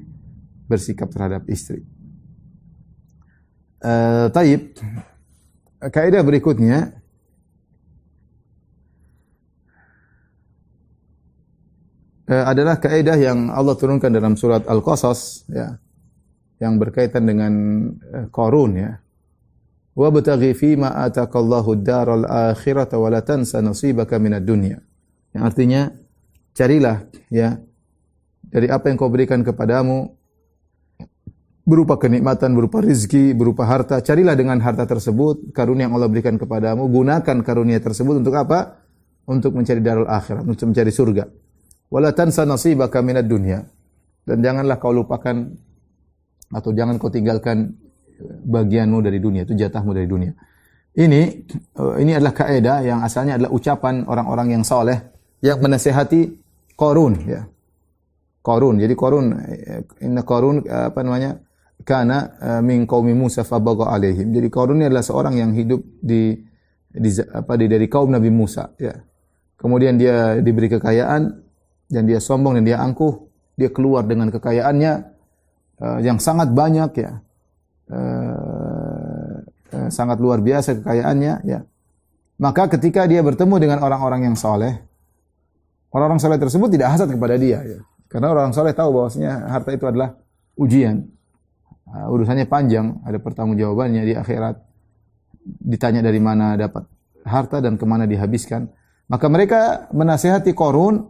[0.67, 1.83] bersikap terhadap istri.
[3.83, 4.79] Uh, taib,
[5.91, 6.95] kaidah berikutnya
[12.31, 15.75] uh, adalah kaidah yang Allah turunkan dalam surat Al-Qasas ya
[16.63, 17.53] yang berkaitan dengan
[17.91, 19.03] uh, Qarun ya.
[19.93, 24.17] Wa bataghi fi ma atakallahu ad-daral akhirata wa la tansa nasibaka.
[24.17, 25.91] Yang artinya
[26.55, 27.59] carilah ya
[28.41, 30.22] dari apa yang kau berikan kepadamu
[31.63, 34.03] berupa kenikmatan, berupa rizki, berupa harta.
[34.03, 36.87] Carilah dengan harta tersebut, karunia yang Allah berikan kepadamu.
[36.91, 38.83] Gunakan karunia tersebut untuk apa?
[39.23, 41.23] Untuk mencari darul akhirat, untuk mencari surga.
[41.87, 43.63] Wala tansa nasibaka minad dunya.
[44.23, 45.35] Dan janganlah kau lupakan
[46.51, 47.75] atau jangan kau tinggalkan
[48.47, 50.31] bagianmu dari dunia, itu jatahmu dari dunia.
[50.93, 51.21] Ini
[51.57, 54.99] eh, ini adalah kaidah yang asalnya adalah ucapan orang-orang yang soleh
[55.41, 56.39] yang menasehati
[56.77, 57.47] korun ya.
[58.43, 58.75] Korun.
[58.77, 61.39] Jadi korun eh, inna korun apa namanya?
[61.83, 64.31] Kana uh, min qaumi Musa fabagha alaihim.
[64.31, 66.35] Jadi Qarun ini adalah seorang yang hidup di,
[66.89, 68.95] di apa di dari kaum Nabi Musa ya.
[69.59, 71.21] Kemudian dia diberi kekayaan
[71.87, 74.93] dan dia sombong dan dia angkuh, dia keluar dengan kekayaannya
[75.79, 77.11] uh, yang sangat banyak ya.
[77.87, 79.43] Uh,
[79.75, 81.59] uh, sangat luar biasa kekayaannya ya.
[82.41, 84.83] Maka ketika dia bertemu dengan orang-orang yang soleh,
[85.93, 87.79] orang-orang soleh tersebut tidak hasad kepada dia ya.
[88.11, 90.17] Karena orang soleh tahu bahwasanya harta itu adalah
[90.53, 91.07] ujian.
[91.93, 94.57] Uh, urusannya panjang, ada pertanggungjawabannya di akhirat.
[95.45, 96.89] Ditanya dari mana dapat
[97.21, 98.65] harta dan ke mana dihabiskan.
[99.05, 99.61] Maka mereka
[99.93, 101.05] menasehati korun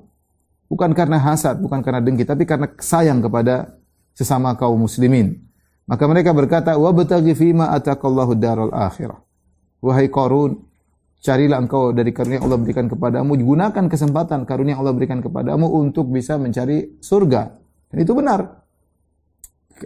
[0.68, 3.80] bukan karena hasad, bukan karena dengki, tapi karena sayang kepada
[4.12, 5.40] sesama kaum muslimin.
[5.88, 9.20] Maka mereka berkata, "Wa bataghi fima atakallahu daral akhirah."
[9.84, 10.64] Wahai korun,
[11.20, 16.40] carilah engkau dari karunia Allah berikan kepadamu, gunakan kesempatan karunia Allah berikan kepadamu untuk bisa
[16.40, 17.52] mencari surga.
[17.92, 18.63] Dan itu benar.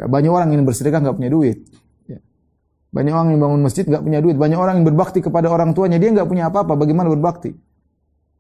[0.05, 1.57] Banyak orang yang bersedekah nggak punya duit.
[2.05, 2.21] Ya.
[2.93, 4.38] Banyak orang yang bangun masjid nggak punya duit.
[4.38, 6.77] Banyak orang yang berbakti kepada orang tuanya dia nggak punya apa-apa.
[6.77, 7.57] Bagaimana berbakti?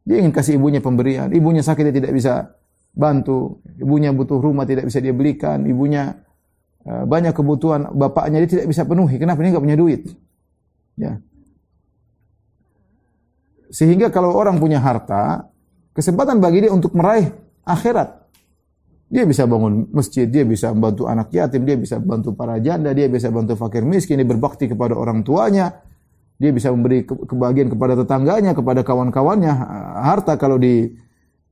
[0.07, 1.33] Dia ingin kasih ibunya pemberian.
[1.33, 2.53] Ibunya sakit dia tidak bisa
[2.93, 3.59] bantu.
[3.75, 5.65] Ibunya butuh rumah tidak bisa dia belikan.
[5.65, 6.15] Ibunya
[6.85, 9.17] uh, banyak kebutuhan bapaknya dia tidak bisa penuhi.
[9.19, 10.01] Kenapa dia nggak punya duit?
[10.95, 11.19] Ya.
[13.67, 15.51] Sehingga kalau orang punya harta,
[15.91, 17.29] kesempatan bagi dia untuk meraih
[17.67, 18.16] akhirat.
[19.07, 23.07] Dia bisa bangun masjid, dia bisa membantu anak yatim, dia bisa bantu para janda, dia
[23.07, 25.79] bisa bantu fakir miskin, dia berbakti kepada orang tuanya,
[26.35, 29.53] dia bisa memberi kebahagiaan kepada tetangganya, kepada kawan-kawannya.
[30.03, 30.91] Harta kalau di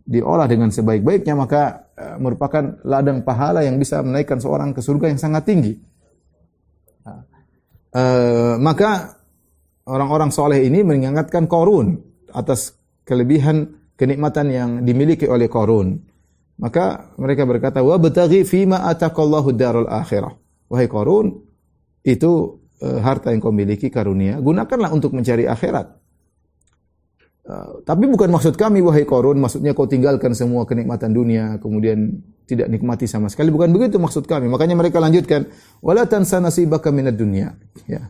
[0.05, 5.17] diolah dengan sebaik-baiknya maka uh, merupakan ladang pahala yang bisa menaikkan seorang ke surga yang
[5.17, 5.73] sangat tinggi.
[7.95, 9.17] Uh, maka
[9.87, 11.95] orang-orang soleh ini mengingatkan korun
[12.35, 12.75] atas
[13.07, 16.03] kelebihan kenikmatan yang dimiliki oleh korun.
[16.55, 20.39] Maka mereka berkata, wa betagi fima atakallahu darul akhirah.
[20.71, 21.43] Wahai korun,
[22.01, 25.99] itu uh, harta yang kau miliki karunia, gunakanlah untuk mencari akhirat.
[27.45, 32.71] Uh, tapi bukan maksud kami wahai korun, maksudnya kau tinggalkan semua kenikmatan dunia, kemudian tidak
[32.71, 33.51] nikmati sama sekali.
[33.51, 34.47] Bukan begitu maksud kami.
[34.47, 35.51] Makanya mereka lanjutkan,
[35.83, 37.57] wala tansa nasibaka minad dunya.
[37.85, 38.09] Ya.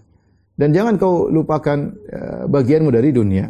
[0.56, 3.50] Dan jangan kau lupakan uh, bagianmu dari dunia.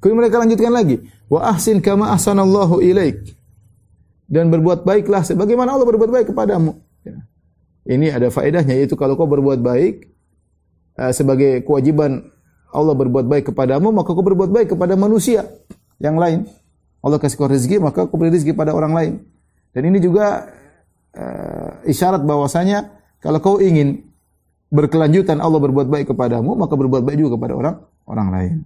[0.00, 0.96] Kemudian mereka lanjutkan lagi,
[1.30, 3.41] wa ahsin kama ahsanallahu ilaik.
[4.32, 6.80] Dan berbuat baiklah sebagaimana Allah berbuat baik kepadamu.
[7.04, 7.20] Ya.
[7.84, 10.08] Ini ada faedahnya yaitu kalau kau berbuat baik
[10.96, 12.32] uh, sebagai kewajiban
[12.72, 15.44] Allah berbuat baik kepadamu, maka kau berbuat baik kepada manusia
[16.00, 16.48] yang lain.
[17.04, 19.12] Allah kasih kau rezeki, maka kau beri rezeki pada orang lain.
[19.76, 20.48] Dan ini juga
[21.12, 22.88] uh, isyarat bahwasanya
[23.20, 24.08] kalau kau ingin
[24.72, 27.76] berkelanjutan Allah berbuat baik kepadamu, maka berbuat baik juga kepada orang
[28.08, 28.56] orang lain.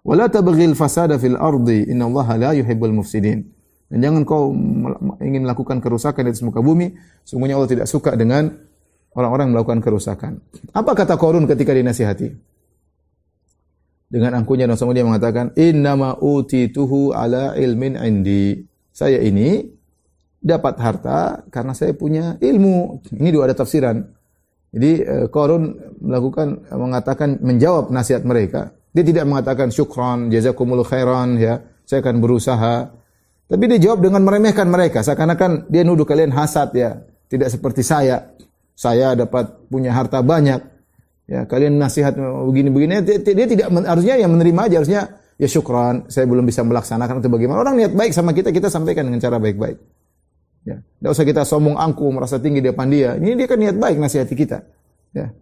[0.00, 3.55] Wala tabghil fasada fil ardi, innallaha la yuhibbul mufsidin.
[3.86, 4.50] Dan jangan kau
[5.22, 6.90] ingin melakukan kerusakan di atas muka bumi,
[7.22, 8.50] sungguhnya Allah tidak suka dengan
[9.14, 10.42] orang-orang melakukan kerusakan.
[10.74, 12.56] Apa kata Korun ketika dinasihati?
[14.06, 18.62] dengan angkuhnya dan dia mengatakan innama utituhu ala ilmin indi.
[18.94, 19.66] Saya ini
[20.40, 23.02] dapat harta karena saya punya ilmu.
[23.12, 23.98] Ini dua ada tafsiran.
[24.72, 28.72] Jadi eh, Korun melakukan mengatakan menjawab nasihat mereka.
[28.96, 32.74] Dia tidak mengatakan syukran, jazakumul khairan ya, saya akan berusaha.
[33.46, 36.98] Tapi dia jawab dengan meremehkan mereka, seakan-akan dia nuduh kalian hasad ya,
[37.30, 38.34] tidak seperti saya.
[38.76, 40.60] Saya dapat punya harta banyak,
[41.26, 43.18] Ya, kalian nasihat begini-begini dia,
[43.50, 45.02] tidak harusnya yang menerima aja harusnya
[45.34, 47.58] ya syukran saya belum bisa melaksanakan atau bagaimana.
[47.58, 49.74] Orang niat baik sama kita kita sampaikan dengan cara baik-baik.
[50.62, 53.18] Ya, tidak usah kita sombong angku merasa tinggi di depan dia.
[53.18, 54.62] Ini dia kan niat baik nasihati kita.
[55.18, 55.34] Ya.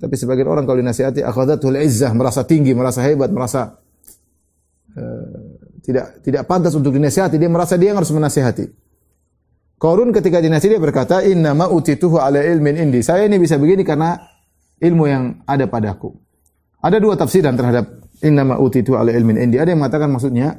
[0.00, 3.81] Tapi sebagian orang kalau dinasihati akhadatul izzah merasa tinggi, merasa hebat, merasa
[5.82, 8.70] tidak tidak pantas untuk dinasihati, dia merasa dia yang harus menasihati.
[9.76, 13.02] Korun ketika dinasihati dia berkata, Inna ma utituhu ala ilmin indi.
[13.02, 14.14] Saya ini bisa begini karena
[14.78, 16.14] ilmu yang ada padaku.
[16.82, 19.58] Ada dua tafsiran terhadap inna ma utituhu ala ilmin indi.
[19.58, 20.54] Ada yang mengatakan maksudnya,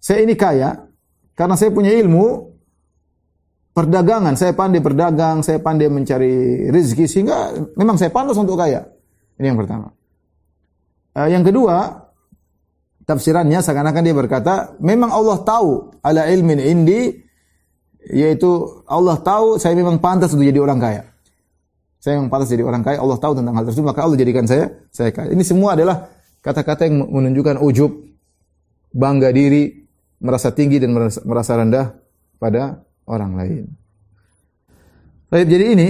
[0.00, 0.88] saya ini kaya
[1.36, 2.56] karena saya punya ilmu
[3.76, 4.34] perdagangan.
[4.34, 8.82] Saya pandai berdagang, saya pandai mencari rezeki sehingga memang saya pantas untuk kaya.
[9.38, 9.94] Ini yang pertama.
[11.14, 12.07] Uh, yang kedua,
[13.08, 17.24] tafsirannya seakan-akan dia berkata, memang Allah tahu ala ilmin indi
[18.12, 21.02] yaitu Allah tahu saya memang pantas untuk jadi orang kaya.
[21.98, 24.70] Saya memang pantas jadi orang kaya, Allah tahu tentang hal tersebut, maka Allah jadikan saya
[24.92, 25.32] saya kaya.
[25.32, 26.12] Ini semua adalah
[26.44, 27.90] kata-kata yang menunjukkan ujub,
[28.92, 29.88] bangga diri,
[30.20, 31.96] merasa tinggi dan merasa, rendah
[32.36, 33.64] pada orang lain.
[35.32, 35.88] Baik, jadi ini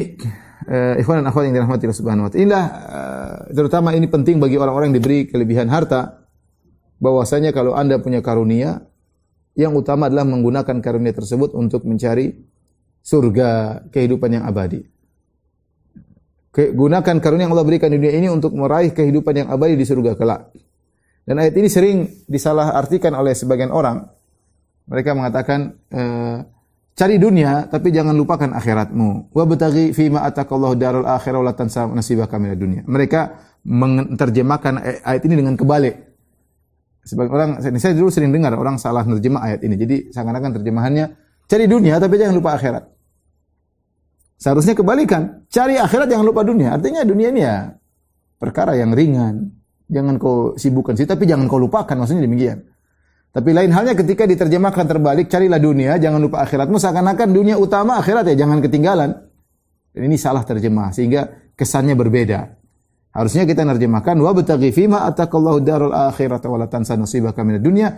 [0.70, 2.42] uh, ikhwan dan akhwat yang dirahmati Allah Subhanahu wa taala.
[2.42, 6.27] Inilah uh, terutama ini penting bagi orang-orang yang diberi kelebihan harta
[6.98, 8.82] bahwasanya kalau Anda punya karunia
[9.58, 12.30] yang utama adalah menggunakan karunia tersebut untuk mencari
[13.02, 14.86] surga, kehidupan yang abadi.
[16.58, 20.18] Gunakan karunia yang Allah berikan di dunia ini untuk meraih kehidupan yang abadi di surga
[20.18, 20.50] kelak.
[21.22, 24.00] Dan ayat ini sering disalahartikan oleh sebagian orang.
[24.88, 26.02] Mereka mengatakan, e,
[26.96, 29.30] cari dunia tapi jangan lupakan akhiratmu.
[29.30, 32.80] Wa bataghi fi ma atakallahu darul akhirah wa tansa nasibaka minad dunya.
[32.88, 33.20] Mereka
[33.68, 36.07] menerjemahkan ayat ini dengan kebalik.
[37.08, 39.80] Sebagian orang, saya dulu sering dengar orang salah nerjemah ayat ini.
[39.80, 41.16] Jadi seakan-akan terjemahannya
[41.48, 42.84] cari dunia tapi jangan lupa akhirat.
[44.36, 46.76] Seharusnya kebalikan, cari akhirat jangan lupa dunia.
[46.76, 47.72] Artinya dunia ini ya
[48.36, 49.56] perkara yang ringan.
[49.88, 51.96] Jangan kau sibukkan sih, tapi jangan kau lupakan.
[51.96, 52.60] Maksudnya demikian.
[53.32, 56.76] Tapi lain halnya ketika diterjemahkan terbalik, carilah dunia, jangan lupa akhiratmu.
[56.76, 59.16] Seakan-akan dunia utama akhirat ya, jangan ketinggalan.
[59.96, 62.57] Dan ini salah terjemah, sehingga kesannya berbeda.
[63.12, 67.88] Harusnya kita nerjemahkan wa bataghi fima atakallahu darul akhirata wa la tansa nasibaka minad dunya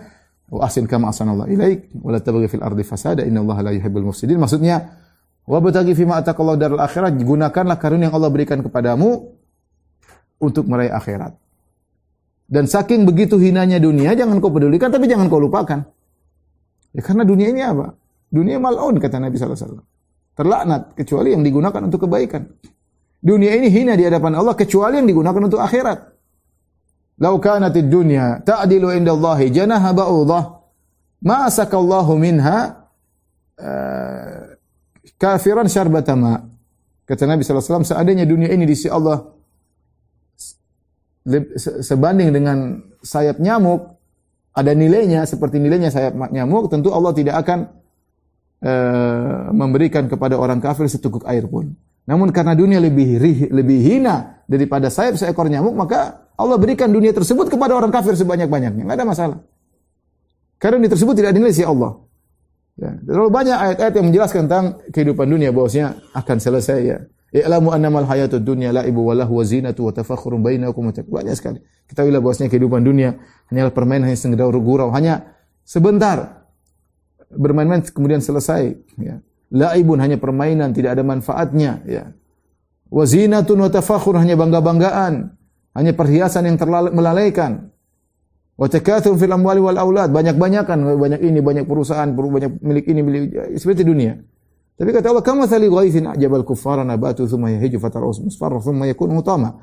[0.51, 4.39] wa ahsin kama ahsanallahu ilaik wa la tabghi fil ardi fasada innallaha la yuhibbul mufsidin.
[4.39, 4.81] Maksudnya
[5.45, 9.35] wa bataghi fima atakallahu darul akhirat gunakanlah karunia yang Allah berikan kepadamu
[10.41, 11.37] untuk meraih akhirat.
[12.51, 15.87] Dan saking begitu hinanya dunia jangan kau pedulikan tapi jangan kau lupakan.
[16.91, 17.95] Ya karena dunia ini apa?
[18.27, 19.87] Dunia mal'un kata Nabi sallallahu alaihi wasallam.
[20.35, 22.43] Terlaknat kecuali yang digunakan untuk kebaikan.
[23.21, 26.09] Dunia ini hina di hadapan Allah kecuali yang digunakan untuk akhirat.
[27.21, 30.43] Lau kanatid dunya ta'dilu indallahi janaha ba'udah
[31.21, 32.89] ma asakallahu minha
[33.61, 34.57] uh,
[35.21, 36.49] kafiran syarbatama.
[37.05, 39.21] Kata Nabi SAW, seandainya dunia ini di sisi Allah
[41.85, 43.85] sebanding dengan sayap nyamuk,
[44.57, 47.69] ada nilainya seperti nilainya sayap nyamuk, tentu Allah tidak akan
[48.65, 51.77] uh, memberikan kepada orang kafir seteguk air pun.
[52.09, 57.47] Namun karena dunia lebih lebih hina daripada sayap seekor nyamuk, maka Allah berikan dunia tersebut
[57.47, 58.83] kepada orang kafir sebanyak-banyaknya.
[58.83, 59.37] Enggak ada masalah.
[60.57, 62.01] Karena dunia tersebut tidak dinilai si Allah.
[62.79, 66.97] Ya, terlalu banyak ayat-ayat yang menjelaskan tentang kehidupan dunia bahwasanya akan selesai ya.
[67.31, 71.63] I'lamu annamal hayatud dunya la'ibu wa lahu wa zinatu wa tafakhurun bainakum banyak sekali.
[71.87, 73.15] Kita Ketahuilah bahwasanya kehidupan dunia
[73.47, 76.47] hanyalah permainan hanya sekedar gurau, hanya sebentar
[77.31, 79.23] bermain-main kemudian selesai ya.
[79.51, 82.15] La'ibun hanya permainan, tidak ada manfaatnya ya.
[82.87, 85.13] Wa zinatun wa tafakhur hanya bangga-banggaan,
[85.75, 86.55] hanya perhiasan yang
[86.95, 87.71] melalaikan.
[88.55, 93.21] Wa takatsur fil amwali wal aulad, banyak-banyakan, banyak ini, banyak perusahaan, banyak milik ini, milik
[93.59, 94.19] seperti dunia.
[94.79, 99.13] Tapi kata Allah, "Kama thali ghaithin ajabal kuffara nabatu thumma yahiju fatarus musfarra thumma yakun
[99.13, 99.61] mutama."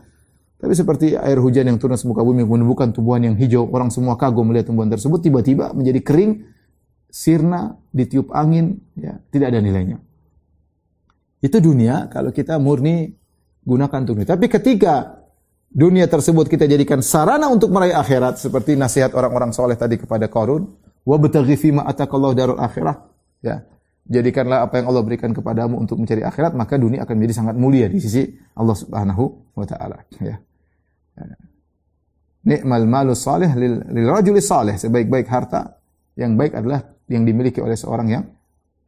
[0.59, 4.51] Tapi seperti air hujan yang turun semuka bumi menumbuhkan tumbuhan yang hijau, orang semua kagum
[4.51, 6.43] melihat tumbuhan tersebut tiba-tiba menjadi kering,
[7.09, 9.99] sirna, ditiup angin, ya, tidak ada nilainya.
[11.41, 13.09] Itu dunia kalau kita murni
[13.65, 14.25] gunakan dunia.
[14.29, 15.25] Tapi ketika
[15.69, 20.65] dunia tersebut kita jadikan sarana untuk meraih akhirat seperti nasihat orang-orang soleh tadi kepada Qarun,
[21.05, 22.97] wa bataghi fi ma atakallahu darul akhirah,
[23.45, 23.65] ya
[24.09, 27.87] jadikanlah apa yang Allah berikan kepadamu untuk mencari akhirat, maka dunia akan menjadi sangat mulia
[27.93, 28.25] di sisi
[28.57, 30.37] Allah Subhanahu wa taala, ya.
[32.49, 35.78] Ni'mal malu salih lil, lil rajuli salih, sebaik-baik harta
[36.19, 38.25] yang baik adalah yang dimiliki oleh seorang yang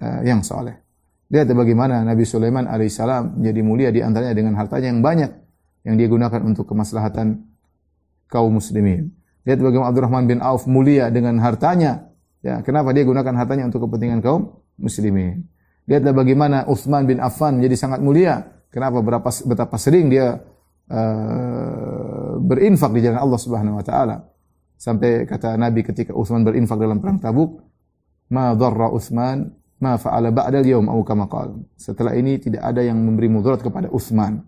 [0.03, 0.83] uh, yang saleh.
[1.31, 5.31] Lihat bagaimana Nabi Sulaiman alaihissalam menjadi mulia di antaranya dengan hartanya yang banyak
[5.87, 7.47] yang dia gunakan untuk kemaslahatan
[8.27, 9.15] kaum muslimin.
[9.47, 12.11] Lihat bagaimana Abdurrahman bin Auf mulia dengan hartanya.
[12.43, 15.47] Ya, kenapa dia gunakan hartanya untuk kepentingan kaum muslimin.
[15.91, 18.47] Lihatlah bagaimana Uthman bin Affan menjadi sangat mulia.
[18.71, 20.39] Kenapa berapa betapa sering dia
[20.87, 24.17] uh, berinfak di jalan Allah Subhanahu wa taala.
[24.81, 27.61] Sampai kata Nabi ketika Uthman berinfak dalam perang Tabuk,
[28.33, 31.29] "Ma dharra Uthman ma fa'ala ba'da al-yawm aw kama
[31.77, 34.45] Setelah ini tidak ada yang memberi mudarat kepada Uthman.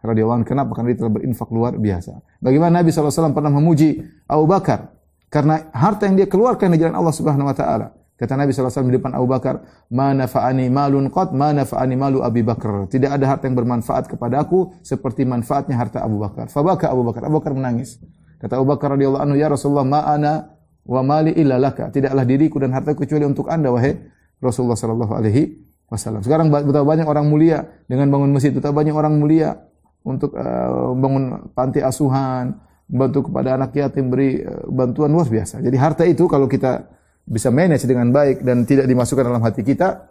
[0.00, 0.72] Radhiyallahu anhu kenapa?
[0.72, 2.24] Karena dia telah berinfak luar biasa.
[2.40, 4.96] Bagaimana Nabi SAW pernah memuji Abu Bakar
[5.28, 7.92] karena harta yang dia keluarkan di jalan Allah Subhanahu wa taala.
[8.16, 12.44] Kata Nabi SAW di depan Abu Bakar, Mana fa'ani malun qat, mana fa'ani malu Abi
[12.44, 12.88] Bakar.
[12.88, 16.52] Tidak ada harta yang bermanfaat kepada aku seperti manfaatnya harta Abu Bakar.
[16.52, 17.24] Fabaka Abu Bakar.
[17.24, 17.96] Abu Bakar menangis.
[18.40, 20.56] Kata Abu Bakar radhiyallahu anhu, Ya Rasulullah, ma'ana
[20.88, 21.92] wa mali illa laka.
[21.92, 24.00] Tidaklah diriku dan harta kecuali untuk anda, wahai
[24.40, 25.60] Rasulullah sallallahu alaihi
[25.92, 26.24] wasallam.
[26.24, 29.60] Sekarang betapa banyak orang mulia dengan bangun masjid, betapa banyak orang mulia
[30.00, 32.56] untuk uh, bangun panti asuhan,
[32.88, 35.60] bantu kepada anak yatim, beri uh, bantuan luar biasa.
[35.60, 36.88] Jadi harta itu kalau kita
[37.28, 40.08] bisa manage dengan baik dan tidak dimasukkan dalam hati kita,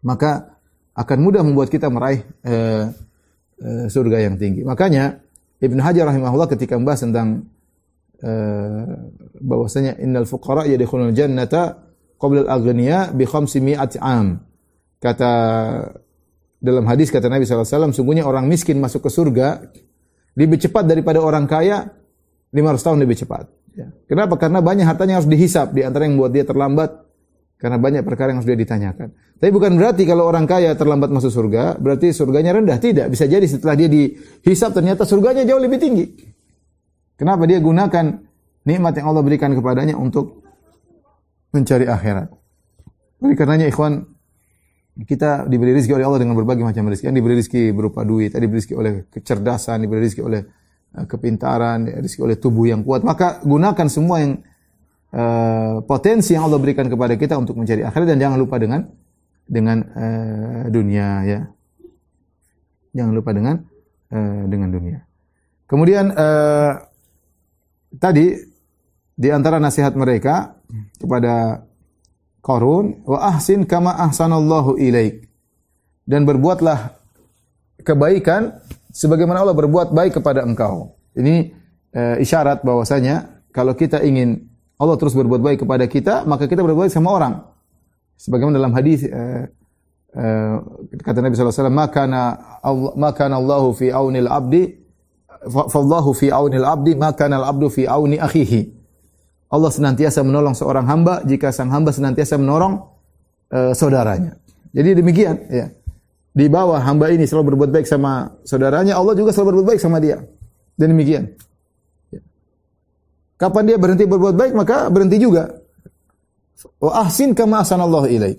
[0.00, 0.56] maka
[0.96, 2.88] akan mudah membuat kita meraih uh,
[3.60, 4.64] uh, surga yang tinggi.
[4.64, 5.20] Makanya
[5.64, 7.48] Ibn Hajar rahimahullah ketika membahas tentang
[8.20, 8.84] uh,
[9.40, 11.84] bahwasanya innal fuqara yadkhulul jannata
[12.20, 14.40] qabla al-aghniya bi khamsimi'ati am.
[15.00, 15.32] Kata
[16.64, 19.68] dalam hadis kata Nabi SAW, sungguhnya orang miskin masuk ke surga
[20.32, 21.92] lebih cepat daripada orang kaya
[22.56, 23.44] 500 tahun lebih cepat.
[23.74, 23.90] Ya.
[24.08, 24.38] Kenapa?
[24.38, 25.74] Karena banyak hartanya harus dihisap.
[25.74, 27.03] Di antara yang membuat dia terlambat,
[27.60, 29.14] karena banyak perkara yang dia ditanyakan.
[29.40, 32.78] Tapi bukan berarti kalau orang kaya terlambat masuk surga, berarti surganya rendah.
[32.78, 33.06] Tidak.
[33.10, 36.06] Bisa jadi setelah dia dihisap, ternyata surganya jauh lebih tinggi.
[37.14, 37.46] Kenapa?
[37.46, 38.04] Dia gunakan
[38.66, 40.42] nikmat yang Allah berikan kepadanya untuk
[41.54, 42.28] mencari akhirat.
[43.22, 44.06] Oleh karenanya ikhwan,
[45.06, 47.10] kita diberi rezeki oleh Allah dengan berbagai macam rezeki.
[47.10, 50.42] Yang diberi rezeki berupa duit, tadi diberi rezeki oleh kecerdasan, diberi rezeki oleh
[50.94, 53.02] Eh, kepintaran, rezeki oleh tubuh yang kuat.
[53.02, 54.38] Maka gunakan semua yang
[55.14, 58.90] uh, potensi yang Allah berikan kepada kita untuk mencari akhirat dan jangan lupa dengan
[59.46, 61.40] dengan uh, dunia ya.
[62.94, 63.62] Jangan lupa dengan
[64.10, 64.98] uh, dengan dunia.
[65.70, 66.82] Kemudian uh,
[67.96, 68.34] tadi
[69.14, 70.58] di antara nasihat mereka
[70.98, 71.62] kepada
[72.44, 75.24] Qarun wa ahsin kama ahsanallahu ilaik
[76.04, 76.92] dan berbuatlah
[77.80, 78.60] kebaikan
[78.92, 80.92] sebagaimana Allah berbuat baik kepada engkau.
[81.16, 81.56] Ini
[81.88, 84.44] e, isyarat bahwasanya kalau kita ingin
[84.74, 87.34] Allah terus berbuat baik kepada kita, maka kita berbuat baik sama orang.
[88.18, 89.22] Sebagaimana dalam hadis e,
[90.14, 90.24] e,
[91.02, 92.06] kata Nabi wasallam, "Maka
[92.62, 94.70] Allah maka Allahu fi aunil abdi
[95.46, 98.82] fallahu fi aunil abdi maka al abdu fi auni akhihi."
[99.54, 102.82] Allah senantiasa menolong seorang hamba jika sang hamba senantiasa menolong
[103.50, 104.34] e, saudaranya.
[104.74, 105.70] Jadi demikian ya
[106.34, 110.02] di bawah hamba ini selalu berbuat baik sama saudaranya, Allah juga selalu berbuat baik sama
[110.02, 110.18] dia.
[110.74, 111.30] Dan demikian.
[113.34, 115.50] Kapan dia berhenti berbuat baik, maka berhenti juga.
[116.78, 118.38] Wa ahsin kama ahsanallahu ilaik.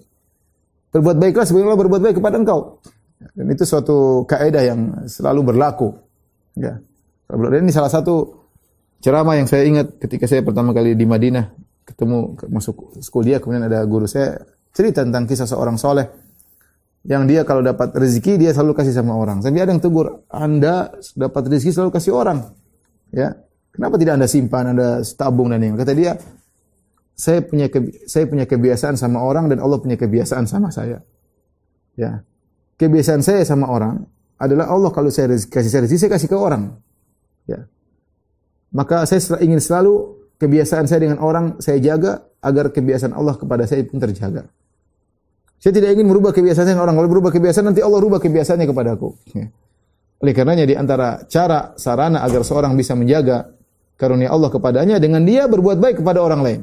[0.95, 2.79] Berbuat baiklah sebagaimana Allah berbuat baik kepada engkau.
[3.35, 4.79] Dan itu suatu kaidah yang
[5.11, 5.91] selalu berlaku.
[6.55, 6.79] Ya.
[7.27, 8.47] Dan ini salah satu
[9.03, 11.51] ceramah yang saya ingat ketika saya pertama kali di Madinah
[11.85, 14.41] ketemu masuk kuliah kemudian ada guru saya
[14.73, 16.09] cerita tentang kisah seorang soleh
[17.05, 19.45] yang dia kalau dapat rezeki dia selalu kasih sama orang.
[19.45, 22.49] Sampai ada yang tegur, Anda dapat rezeki selalu kasih orang.
[23.13, 23.44] Ya.
[23.75, 26.15] Kenapa tidak Anda simpan, Anda tabung dan yang kata dia,
[27.15, 27.71] saya punya
[28.07, 31.03] saya punya kebiasaan sama orang dan Allah punya kebiasaan sama saya.
[31.95, 32.23] Ya.
[32.75, 34.03] Kebiasaan saya sama orang
[34.35, 36.75] adalah Allah kalau saya kasih saya rezeki saya kasih ke orang.
[37.47, 37.67] Ya.
[38.75, 43.87] Maka saya ingin selalu kebiasaan saya dengan orang saya jaga agar kebiasaan Allah kepada saya
[43.87, 44.51] pun terjaga.
[45.55, 46.99] Saya tidak ingin merubah kebiasaan dengan orang.
[46.99, 49.09] Kalau berubah kebiasaan nanti Allah rubah kebiasaannya kepadaku.
[49.31, 49.47] Ya.
[50.19, 53.54] Oleh karenanya di antara cara sarana agar seorang bisa menjaga
[53.95, 56.61] karunia Allah kepadanya dengan dia berbuat baik kepada orang lain.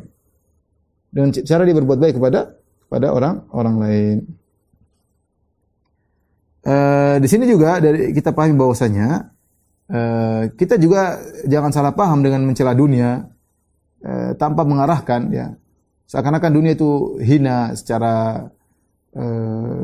[1.13, 2.57] Dengan cara dia berbuat baik kepada
[2.89, 4.17] kepada orang orang lain.
[6.63, 9.35] Uh, di sini juga dari kita pahami bahwasanya
[9.91, 13.27] uh, kita juga jangan salah paham dengan mencela dunia
[14.05, 15.47] uh, tanpa mengarahkan ya.
[16.07, 18.45] Seakan-akan dunia itu hina secara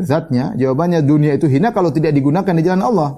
[0.04, 0.52] zatnya.
[0.56, 3.10] Jawabannya dunia itu hina kalau tidak digunakan di jalan Allah.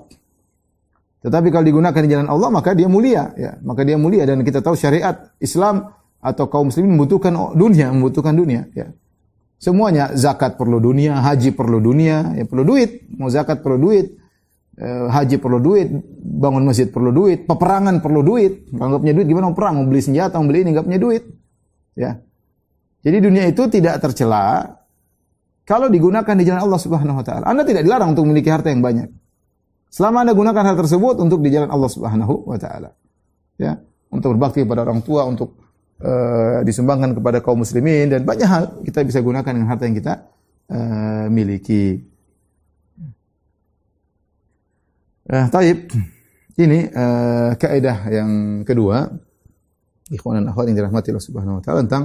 [1.21, 3.61] Tetapi kalau digunakan di jalan Allah maka dia mulia ya.
[3.61, 8.69] Maka dia mulia dan kita tahu syariat Islam atau kaum muslimin membutuhkan dunia, membutuhkan dunia
[8.73, 8.93] ya.
[9.61, 13.05] Semuanya zakat perlu dunia, haji perlu dunia, ya perlu duit.
[13.13, 14.17] Mau zakat perlu duit,
[14.81, 15.93] eh, haji perlu duit,
[16.25, 18.73] bangun masjid perlu duit, peperangan perlu duit.
[18.73, 19.85] Kalau nggak punya duit gimana mau perang?
[19.85, 21.23] Mau beli senjata, mau beli ini nggak punya duit.
[21.93, 22.25] Ya.
[23.05, 24.77] Jadi dunia itu tidak tercela
[25.69, 27.45] kalau digunakan di jalan Allah Subhanahu wa taala.
[27.45, 29.13] Anda tidak dilarang untuk memiliki harta yang banyak.
[29.91, 32.95] Selama Anda gunakan hal tersebut untuk di jalan Allah Subhanahu wa taala.
[33.59, 33.83] Ya,
[34.15, 35.59] untuk berbakti kepada orang tua, untuk
[35.99, 40.15] uh, disumbangkan kepada kaum muslimin dan banyak hal kita bisa gunakan dengan harta yang kita
[40.71, 42.07] uh, miliki.
[45.27, 45.91] Nah, taib.
[46.55, 48.31] Ini uh, kaidah yang
[48.63, 49.11] kedua.
[50.11, 52.05] Ikhwan dan akhwat yang dirahmati Allah Subhanahu wa taala tentang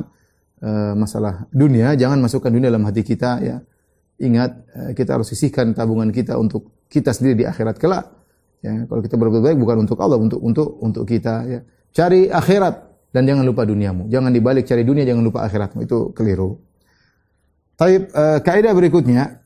[0.65, 3.61] uh, masalah dunia, jangan masukkan dunia dalam hati kita ya.
[4.15, 4.51] Ingat
[4.95, 8.07] kita harus sisihkan tabungan kita untuk kita sendiri di akhirat kelak.
[8.63, 11.59] Ya, kalau kita berbuat baik bukan untuk Allah, untuk untuk untuk kita ya.
[11.91, 12.75] Cari akhirat
[13.11, 14.07] dan jangan lupa duniamu.
[14.07, 15.83] Jangan dibalik cari dunia, jangan lupa akhiratmu.
[15.83, 16.63] Itu keliru.
[17.75, 19.43] Taib, uh, kaidah berikutnya,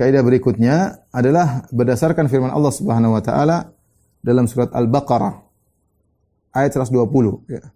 [0.00, 3.76] kaidah berikutnya adalah berdasarkan firman Allah Subhanahu wa taala
[4.24, 5.36] dalam surat Al-Baqarah
[6.56, 7.68] ayat 120 ya.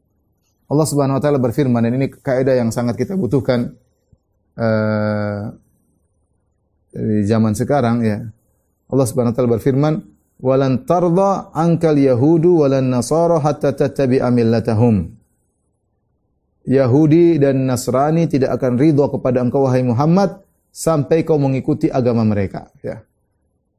[0.65, 3.77] Allah Subhanahu wa taala berfirman dan ini kaidah yang sangat kita butuhkan
[4.57, 5.53] uh,
[6.95, 8.23] di zaman sekarang ya.
[8.87, 9.95] Allah Subhanahu wa taala berfirman,
[10.39, 15.11] walan tarda ankal yahudu walan nasara hatta tattabi'a millatahum.
[16.65, 20.41] Yahudi dan Nasrani tidak akan ridho kepada engkau wahai Muhammad
[20.73, 23.05] sampai kau mengikuti agama mereka ya.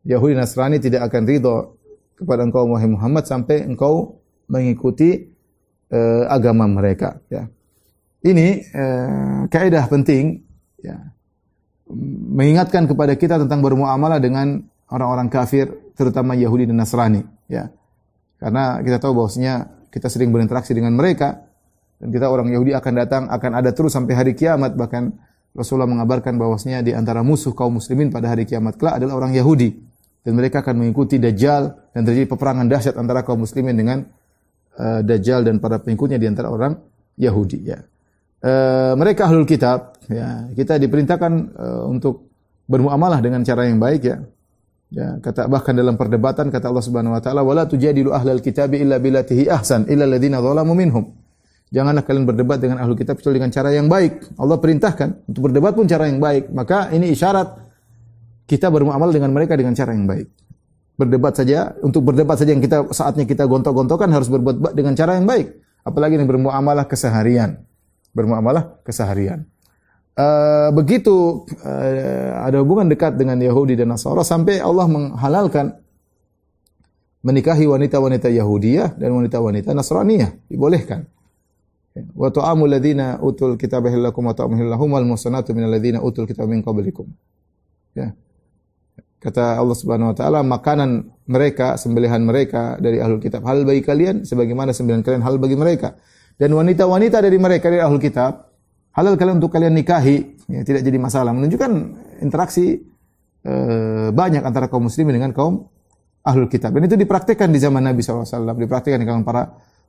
[0.06, 1.82] Yahudi Nasrani tidak akan ridho
[2.14, 5.34] kepada engkau wahai Muhammad sampai engkau mengikuti
[5.90, 7.50] uh, agama mereka ya.
[8.22, 10.46] Ini uh, kaidah penting
[10.78, 11.15] ya.
[12.36, 17.70] Mengingatkan kepada kita tentang bermuamalah dengan orang-orang kafir terutama Yahudi dan Nasrani ya.
[18.42, 21.46] Karena kita tahu bahwasanya kita sering berinteraksi dengan mereka
[22.02, 25.16] dan kita orang Yahudi akan datang akan ada terus sampai hari kiamat bahkan
[25.56, 29.72] Rasulullah mengabarkan bahwasanya di antara musuh kaum muslimin pada hari kiamat kelak adalah orang Yahudi
[30.28, 34.04] dan mereka akan mengikuti Dajjal dan terjadi peperangan dahsyat antara kaum muslimin dengan
[34.76, 36.76] uh, Dajjal dan para pengikutnya di antara orang
[37.16, 37.80] Yahudi ya.
[38.46, 42.30] Uh, mereka ahlul kitab ya, kita diperintahkan uh, untuk
[42.70, 44.22] bermuamalah dengan cara yang baik ya.
[44.94, 49.02] Ya, kata bahkan dalam perdebatan kata Allah Subhanahu wa taala wala tujadilu ahlal kitabi illa
[49.02, 51.10] billatihi ahsan illa alladziina dzalamu minhum.
[51.74, 54.38] Janganlah kalian berdebat dengan ahlu kitab kecuali dengan cara yang baik.
[54.38, 56.54] Allah perintahkan untuk berdebat pun cara yang baik.
[56.54, 57.50] Maka ini isyarat
[58.46, 60.30] kita bermuamal dengan mereka dengan cara yang baik.
[60.96, 65.26] Berdebat saja, untuk berdebat saja yang kita saatnya kita gontok-gontokan harus berbuat dengan cara yang
[65.26, 65.52] baik.
[65.82, 67.60] Apalagi ini bermuamalah keseharian.
[68.16, 69.44] Bermuamalah keseharian.
[70.16, 75.76] Uh, begitu uh, ada hubungan dekat dengan Yahudi dan Nasara sampai Allah menghalalkan
[77.20, 81.12] menikahi wanita-wanita Yahudiyah dan wanita-wanita Nasraniyah dibolehkan.
[82.16, 82.32] Wa
[82.68, 87.08] ladzina utul kitaba hilakum wa ta'amul lahum wal musanatu minal utul kitaba min qablikum.
[87.96, 88.12] Ya.
[89.24, 94.22] Kata Allah Subhanahu wa taala, makanan mereka, sembelihan mereka dari ahlul kitab hal bagi kalian
[94.22, 95.98] sebagaimana sembelihan kalian hal bagi mereka.
[96.36, 98.46] Dan wanita-wanita dari mereka dari ahlul kitab
[98.96, 101.36] halal kalian untuk kalian nikahi, ya, tidak jadi masalah.
[101.36, 101.72] Menunjukkan
[102.24, 102.80] interaksi
[103.44, 103.54] e,
[104.16, 105.68] banyak antara kaum muslimin dengan kaum
[106.24, 106.72] ahlul kitab.
[106.72, 109.44] Dan itu dipraktikkan di zaman Nabi SAW, dipraktikkan di kalangan para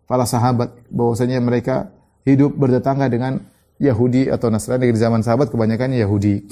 [0.07, 1.91] para sahabat, bahwasanya mereka
[2.27, 3.43] hidup bertetangga dengan
[3.79, 6.47] Yahudi atau Nasrani di zaman sahabat kebanyakan Yahudi.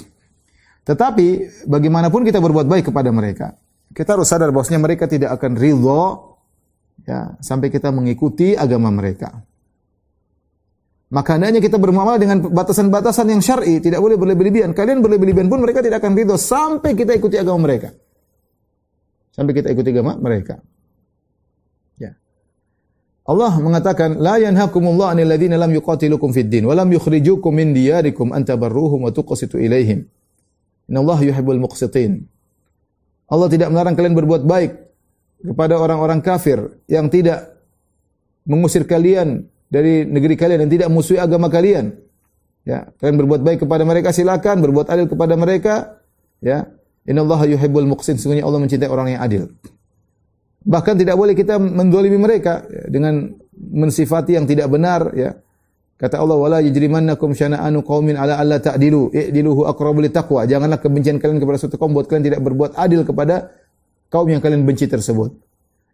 [0.85, 1.27] Tetapi
[1.65, 3.57] bagaimanapun kita berbuat baik kepada mereka,
[3.91, 6.03] kita harus sadar bahwasanya mereka tidak akan ridho
[7.03, 9.43] ya sampai kita mengikuti agama mereka.
[11.13, 14.73] Maka hendaknya kita bermuamalah dengan batasan-batasan yang syar'i, tidak boleh berlebih-lebihan.
[14.73, 17.93] Kalian berlebih-lebihan pun mereka tidak akan ridho sampai kita ikuti agama mereka.
[19.29, 20.65] Sampai kita ikuti agama mereka.
[22.01, 22.17] Ya.
[23.29, 28.33] Allah mengatakan, "La yanhakumullah 'anil ladzina lam yuqatilukum fid din wa lam yukhrijukum min diyarikum
[28.33, 30.09] an tabarruhum wa tuqsitu ilaihim."
[30.89, 32.25] Innallaha yuhibbul muqsitin.
[33.29, 34.71] Allah tidak melarang kalian berbuat baik
[35.53, 37.61] kepada orang-orang kafir yang tidak
[38.45, 41.91] mengusir kalian dari negeri kalian dan tidak musuhi agama kalian.
[42.63, 45.99] Ya, kalian berbuat baik kepada mereka silakan, berbuat adil kepada mereka.
[46.39, 46.71] Ya,
[47.03, 48.15] innallaha yuhibbul muqsin.
[48.15, 49.51] Sungguhnya Allah mencintai orang yang adil.
[50.65, 55.13] Bahkan tidak boleh kita mendolimi mereka ya, dengan mensifati yang tidak benar.
[55.13, 55.37] Ya,
[55.99, 60.47] kata Allah wala yajrimannakum syana'anu qaumin ala alla ta'dilu i'diluhu aqrabu taqwa.
[60.49, 63.53] Janganlah kebencian kalian kepada suatu kaum buat kalian tidak berbuat adil kepada
[64.09, 65.44] kaum yang kalian benci tersebut.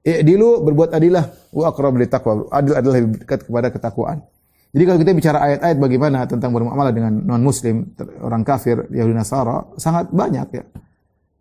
[0.01, 2.49] I'dilu berbuat adilah wa aqrab taqwa.
[2.49, 4.25] Adil adalah lebih dekat kepada ketakwaan.
[4.71, 7.91] Jadi kalau kita bicara ayat-ayat bagaimana tentang bermuamalah dengan non muslim,
[8.23, 10.63] orang kafir, Yahudi Nasara, sangat banyak ya.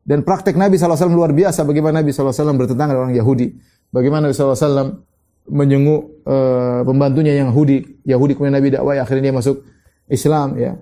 [0.02, 3.54] Dan praktek Nabi SAW luar biasa bagaimana Nabi SAW bertentangan dengan orang Yahudi.
[3.94, 5.06] Bagaimana Nabi SAW
[5.46, 8.02] menyenguk uh, pembantunya yang Yahudi.
[8.02, 9.62] Yahudi kemudian Nabi dakwah akhirnya dia masuk
[10.11, 10.74] Islam ya.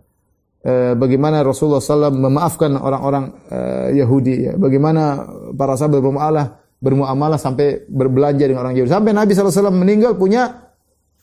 [0.64, 4.52] Uh, bagaimana Rasulullah SAW memaafkan orang-orang uh, Yahudi ya.
[4.56, 8.90] Bagaimana para sahabat bermuamalah bermuamalah sampai berbelanja dengan orang Yahudi.
[8.90, 10.70] Sampai Nabi SAW meninggal punya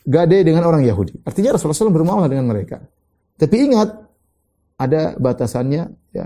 [0.03, 1.23] gade dengan orang Yahudi.
[1.23, 2.83] Artinya Rasulullah SAW bermuamalah dengan mereka.
[3.35, 3.89] Tapi ingat,
[4.75, 5.83] ada batasannya.
[6.11, 6.25] Ya.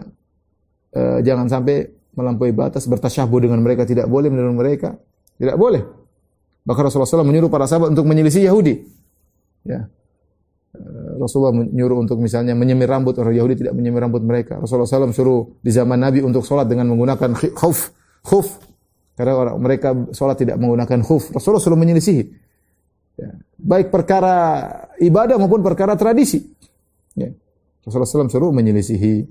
[0.89, 3.86] E, jangan sampai melampaui batas, bertasyabuh dengan mereka.
[3.86, 4.97] Tidak boleh meniru mereka.
[5.38, 5.86] Tidak boleh.
[6.65, 8.82] Bahkan Rasulullah SAW menyuruh para sahabat untuk menyelisih Yahudi.
[9.63, 9.88] Ya.
[10.73, 10.82] E,
[11.21, 14.57] Rasulullah menyuruh untuk misalnya menyemir rambut orang Yahudi tidak menyemir rambut mereka.
[14.57, 17.93] Rasulullah SAW suruh di zaman Nabi untuk sholat dengan menggunakan khuf,
[18.25, 18.68] khuf
[19.20, 21.36] karena orang mereka sholat tidak menggunakan khuf.
[21.36, 22.24] Rasulullah selalu menyelisihi.
[23.20, 23.36] Ya.
[23.59, 24.63] Baik perkara
[24.95, 26.39] ibadah maupun perkara tradisi.
[27.20, 27.28] Ya.
[27.84, 29.28] Rasulullah SAW suruh menyelisihi.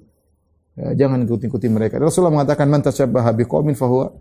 [0.77, 1.97] Ya, jangan ikuti-ikuti mereka.
[1.97, 4.13] Rasulullah mengatakan man tasyabbaha biqaumin fahuwa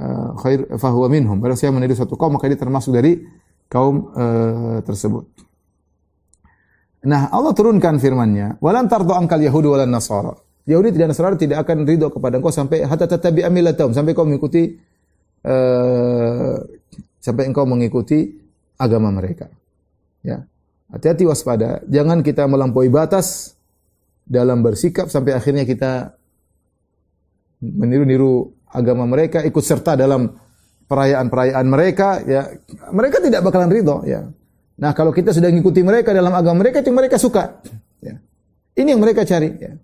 [0.00, 1.36] uh, khair fahuwa minhum.
[1.36, 3.20] Kalau siapa meniru satu kaum maka dia termasuk dari
[3.68, 5.28] kaum uh, tersebut.
[7.04, 10.32] Nah, Allah turunkan firman-Nya, "Walan tardu angkal yahudi walan nasara."
[10.68, 14.76] Yahudi tidak Nasrani tidak akan ridho kepada engkau sampai hatta tatabi amilatahum, sampai kau mengikuti
[15.44, 16.56] uh,
[17.20, 18.40] sampai engkau mengikuti
[18.80, 19.52] agama mereka.
[20.24, 20.44] Ya.
[20.90, 23.54] Hati-hati waspada, jangan kita melampaui batas
[24.26, 26.18] dalam bersikap sampai akhirnya kita
[27.62, 30.34] meniru-niru agama mereka, ikut serta dalam
[30.90, 32.50] perayaan-perayaan mereka, ya
[32.90, 34.26] mereka tidak bakalan ridho, ya.
[34.80, 37.62] Nah kalau kita sudah mengikuti mereka dalam agama mereka, itu mereka suka.
[38.02, 38.18] Ya.
[38.74, 39.54] Ini yang mereka cari.
[39.62, 39.78] Ya.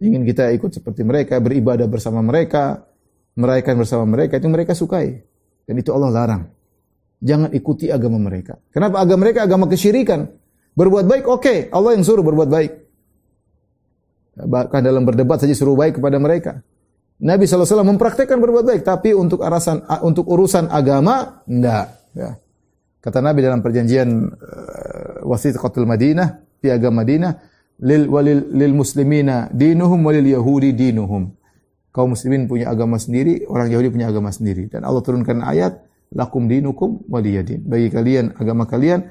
[0.00, 2.88] Ingin kita ikut seperti mereka, beribadah bersama mereka,
[3.36, 5.20] merayakan bersama mereka itu mereka sukai.
[5.68, 6.42] Dan itu Allah larang.
[7.20, 8.58] Jangan ikuti agama mereka.
[8.72, 10.28] Kenapa agama mereka agama kesyirikan?
[10.76, 11.58] Berbuat baik oke, okay.
[11.72, 12.72] Allah yang suruh berbuat baik.
[14.36, 16.60] Bahkan dalam berdebat saja suruh baik kepada mereka.
[17.16, 21.96] Nabi SAW mempraktekkan berbuat baik, tapi untuk arasan untuk urusan agama enggak.
[22.12, 22.36] Ya.
[23.00, 27.40] Kata Nabi dalam perjanjian uh, wasiqatul Madinah, piagam Madinah,
[27.80, 31.32] lil walil lil muslimina dinuhum walil yahudi dinuhum
[31.96, 34.68] kaum muslimin punya agama sendiri, orang Yahudi punya agama sendiri.
[34.68, 35.80] Dan Allah turunkan ayat,
[36.12, 37.64] lakum dinukum waliyadin.
[37.64, 39.08] Bagi kalian agama kalian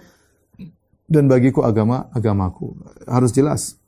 [1.09, 2.77] dan bagiku agama agamaku.
[3.09, 3.81] Harus jelas.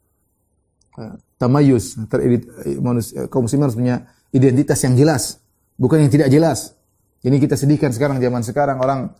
[0.97, 1.93] Eh, tamayus,
[2.81, 5.37] manusia, kaum muslimin harus punya identitas yang jelas,
[5.77, 6.73] bukan yang tidak jelas.
[7.21, 9.13] Ini kita sedihkan sekarang zaman sekarang orang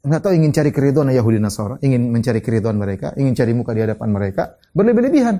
[0.00, 3.84] nggak tahu ingin cari keridhaan Yahudi Nasara, ingin mencari keridhaan mereka, ingin cari muka di
[3.84, 5.36] hadapan mereka, berlebih-lebihan.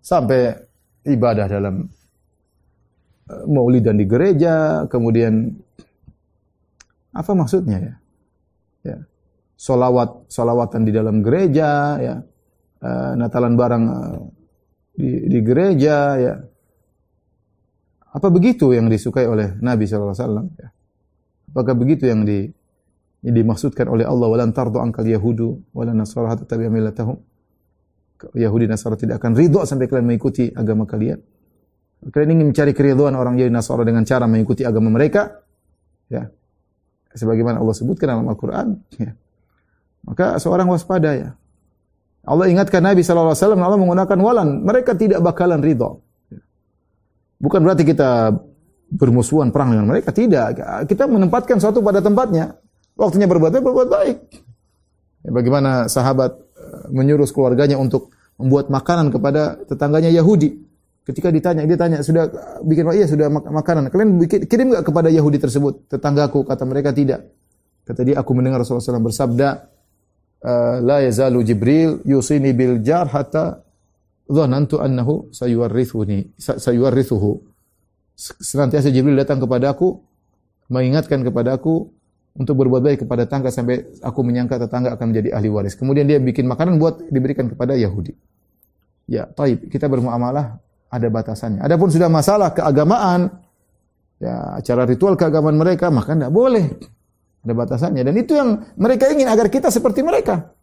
[0.00, 0.69] Sampai
[1.10, 1.86] ibadah dalam
[3.28, 5.50] uh, maulidan di gereja, kemudian
[7.10, 7.94] apa maksudnya ya?
[8.80, 8.98] Ya.
[9.60, 12.16] Solawat, solawatan di dalam gereja, ya.
[12.80, 14.18] Uh, Natalan barang uh,
[14.96, 16.34] di, di gereja, ya.
[18.10, 20.50] Apa begitu yang disukai oleh Nabi SAW?
[20.58, 20.74] Ya.
[21.50, 22.50] Apakah begitu yang di,
[23.22, 24.26] yang dimaksudkan oleh Allah?
[24.26, 27.18] Walan tardu angkal Yahudu, walan nasara hatta tabi'a millatahum.
[28.36, 31.20] Yahudi Nasara tidak akan ridho sampai kalian mengikuti agama kalian.
[32.00, 35.40] Kalian ingin mencari keridhaan orang Yahudi Nasara dengan cara mengikuti agama mereka,
[36.08, 36.28] ya.
[37.10, 39.12] Sebagaimana Allah sebutkan dalam Al-Qur'an, ya.
[40.06, 41.36] Maka seorang waspada ya.
[42.24, 46.00] Allah ingatkan Nabi wasallam Allah menggunakan walan, mereka tidak bakalan ridho.
[47.40, 48.36] Bukan berarti kita
[48.92, 50.60] bermusuhan perang dengan mereka, tidak.
[50.84, 52.56] Kita menempatkan suatu pada tempatnya.
[52.96, 54.16] Waktunya berbuat baik, berbuat baik.
[55.24, 56.36] Ya, bagaimana sahabat
[56.90, 60.56] menyuruh keluarganya untuk membuat makanan kepada tetangganya Yahudi.
[61.04, 62.28] Ketika ditanya, dia tanya, sudah
[62.62, 63.88] bikin iya sudah makanan.
[63.90, 65.90] Kalian bikin, kirim nggak kepada Yahudi tersebut?
[65.90, 67.26] Tetanggaku kata mereka tidak.
[67.82, 69.48] Kata dia, aku mendengar Rasulullah SAW bersabda,
[70.44, 73.64] uh, la yazalu Jibril yusini bil jar hatta
[74.30, 77.42] dhanantu annahu sayuwarrithuni sayuwarrithuhu.
[78.20, 79.96] Senantiasa Jibril datang kepadaku
[80.70, 81.90] mengingatkan kepadaku
[82.36, 85.74] untuk berbuat baik kepada tetangga sampai aku menyangka tetangga akan menjadi ahli waris.
[85.74, 88.14] Kemudian dia bikin makanan buat diberikan kepada Yahudi.
[89.10, 89.66] Ya, taib.
[89.66, 91.66] Kita bermuamalah ada batasannya.
[91.66, 93.26] Adapun sudah masalah keagamaan,
[94.22, 96.70] ya acara ritual keagamaan mereka, maka tidak boleh.
[97.42, 98.02] Ada batasannya.
[98.06, 100.54] Dan itu yang mereka ingin agar kita seperti mereka.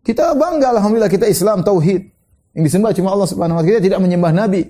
[0.00, 2.00] Kita bangga alhamdulillah kita Islam tauhid.
[2.56, 3.70] Yang disembah cuma Allah Subhanahu wa taala.
[3.76, 4.62] Kita tidak menyembah nabi.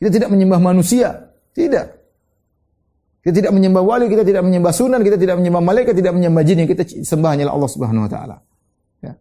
[0.00, 1.36] Kita tidak menyembah manusia.
[1.52, 1.99] Tidak.
[3.20, 6.64] Kita tidak menyembah wali, kita tidak menyembah sunan, kita tidak menyembah malaikat, tidak menyembah jin.
[6.64, 8.36] Kita sembah hanyalah Allah Subhanahu wa taala.
[9.04, 9.12] Ya.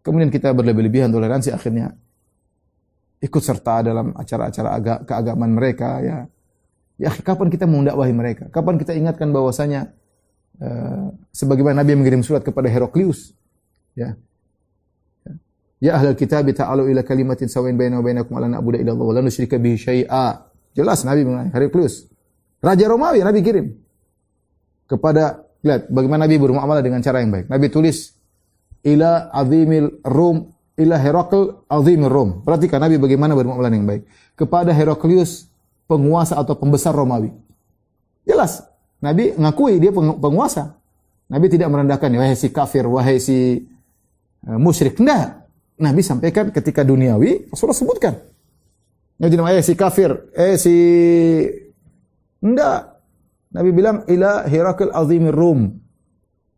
[0.00, 1.92] Kemudian kita berlebih-lebihan toleransi akhirnya
[3.20, 6.18] ikut serta dalam acara-acara agak keagamaan mereka ya.
[6.96, 8.48] Ya, kapan kita mau mendakwahi mereka?
[8.48, 9.92] Kapan kita ingatkan bahwasanya
[10.64, 13.36] uh, sebagaimana Nabi mengirim surat kepada Heraklius
[13.92, 14.16] ya.
[15.76, 19.12] Ya ahlal kitab ta'alu ila kalimatin sawain baina wa bainakum alla na'budu illa Allah wa
[19.12, 20.48] la nusyrika bihi syai'a.
[20.72, 22.15] Jelas Nabi mengenai Heraklius.
[22.66, 23.78] Raja Romawi Nabi kirim
[24.90, 27.46] kepada lihat bagaimana Nabi bermuamalah dengan cara yang baik.
[27.46, 28.18] Nabi tulis
[28.82, 32.30] ila azimil Rum ila Herakl azimil Rum.
[32.42, 34.02] Perhatikan Nabi bagaimana bermuamalah yang baik
[34.34, 35.46] kepada Heraklius
[35.86, 37.30] penguasa atau pembesar Romawi.
[38.26, 38.66] Jelas,
[38.98, 40.74] Nabi ngakui dia penguasa.
[41.26, 43.66] Nabi tidak merendahkan, wahai si kafir, wahai si
[44.46, 44.98] uh, musyrik.
[45.02, 45.42] Nah,
[45.74, 48.14] Nabi sampaikan ketika duniawi, Rasulullah sebutkan.
[49.18, 50.74] Nabi tidak wahai si kafir, eh si...
[52.46, 53.02] Enggak.
[53.50, 55.74] Nabi bilang, ila Herakl azimir Rum.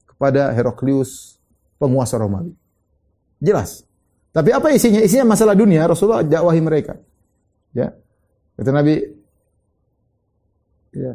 [0.05, 1.41] Kepada Heraklius,
[1.81, 2.53] penguasa Romawi.
[3.41, 3.87] Jelas.
[4.35, 5.01] Tapi apa isinya?
[5.01, 7.01] Isinya masalah dunia, Rasulullah dakwahi mereka.
[7.73, 7.97] Ya.
[8.59, 9.19] Kata Nabi,
[10.99, 11.13] Ya.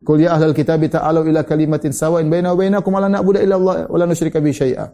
[0.00, 3.84] Qul ya ahlal kitab ta'alu ila kalimatin sawa'in baina wa bainakum alla na'budu illa Allah
[3.84, 4.86] wa la nusyrika bihi syai'a.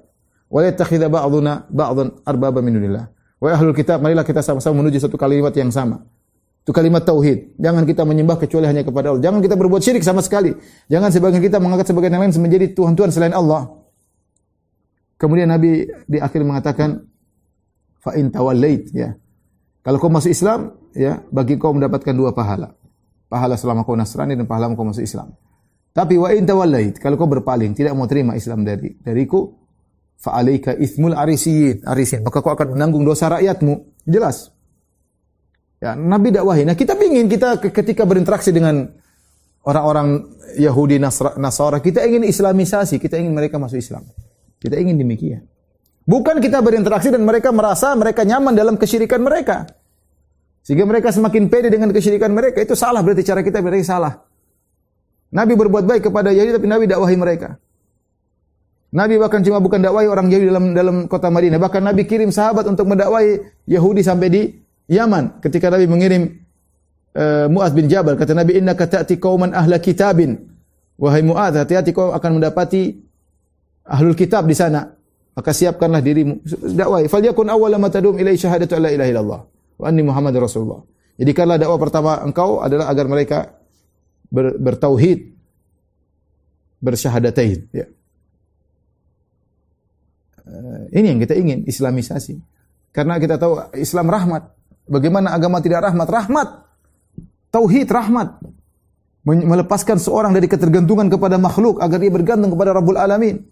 [0.51, 3.07] Wa la yattakhidha ba'dhan arbaba min dunillah.
[3.39, 6.03] Wa ahlul kitab marilah kita sama-sama menuju satu kalimat yang sama.
[6.67, 7.55] Itu kalimat tauhid.
[7.63, 9.23] Jangan kita menyembah kecuali hanya kepada Allah.
[9.23, 10.51] Jangan kita berbuat syirik sama sekali.
[10.91, 13.71] Jangan sebagian kita mengangkat sebagian yang lain menjadi tuhan-tuhan selain Allah.
[15.15, 17.07] Kemudian Nabi di akhir mengatakan
[18.03, 19.15] fa in tawallait ya.
[19.87, 22.75] Kalau kau masuk Islam ya, bagi kau mendapatkan dua pahala
[23.27, 25.35] pahala selama kau Nasrani dan pahala kau masuk Islam.
[25.97, 29.49] Tapi wa in tawallait, kalau kau berpaling, tidak mau terima Islam dari dariku,
[30.21, 34.05] fa alaika itsmul arisiyin, arisin, maka kau akan menanggung dosa rakyatmu.
[34.05, 34.53] Jelas.
[35.77, 36.65] Ya, Nabi dakwahi.
[36.65, 38.89] Nah, kita ingin kita ketika berinteraksi dengan
[39.67, 40.25] orang-orang
[40.57, 44.09] Yahudi Nasara, kita ingin islamisasi, kita ingin mereka masuk Islam.
[44.57, 45.45] Kita ingin demikian.
[46.07, 49.67] Bukan kita berinteraksi dan mereka merasa mereka nyaman dalam kesyirikan mereka.
[50.63, 52.63] Sehingga mereka semakin pede dengan kesyirikan mereka.
[52.63, 54.15] Itu salah berarti cara kita berarti salah.
[55.35, 57.59] Nabi berbuat baik kepada Yahudi tapi Nabi dakwahi mereka.
[58.95, 62.65] Nabi bahkan cuma bukan dakwahi orang Yahudi dalam dalam kota Madinah, bahkan Nabi kirim sahabat
[62.71, 64.43] untuk mendakwahi Yahudi sampai di
[64.87, 65.43] Yaman.
[65.43, 66.23] Ketika Nabi mengirim
[67.15, 70.39] uh, Muaz bin Jabal, kata Nabi, "Inna ta'ti qauman ahla kitabin."
[70.97, 72.97] Wahai Muaz, hati-hati kau akan mendapati
[73.85, 74.97] ahlul kitab di sana.
[75.37, 76.41] Maka siapkanlah dirimu.
[76.73, 77.13] Dakwahi.
[77.13, 79.41] Falyakun awwala ma tadum ilai syahadatu la ilaha illallah
[79.77, 80.81] wa anni Muhammad Rasulullah.
[81.21, 83.39] Jadi kalau dakwah pertama engkau adalah agar mereka
[84.33, 85.37] ber, bertauhid,
[86.81, 87.69] bersyahadatain.
[87.77, 87.87] Ya.
[90.49, 92.41] Uh, ini yang kita ingin, Islamisasi.
[92.97, 94.56] Karena kita tahu Islam rahmat.
[94.87, 96.09] Bagaimana agama tidak rahmat?
[96.09, 96.49] Rahmat.
[97.51, 98.39] Tauhid rahmat.
[99.27, 103.43] Melepaskan seorang dari ketergantungan kepada makhluk agar dia bergantung kepada Rabbul Alamin.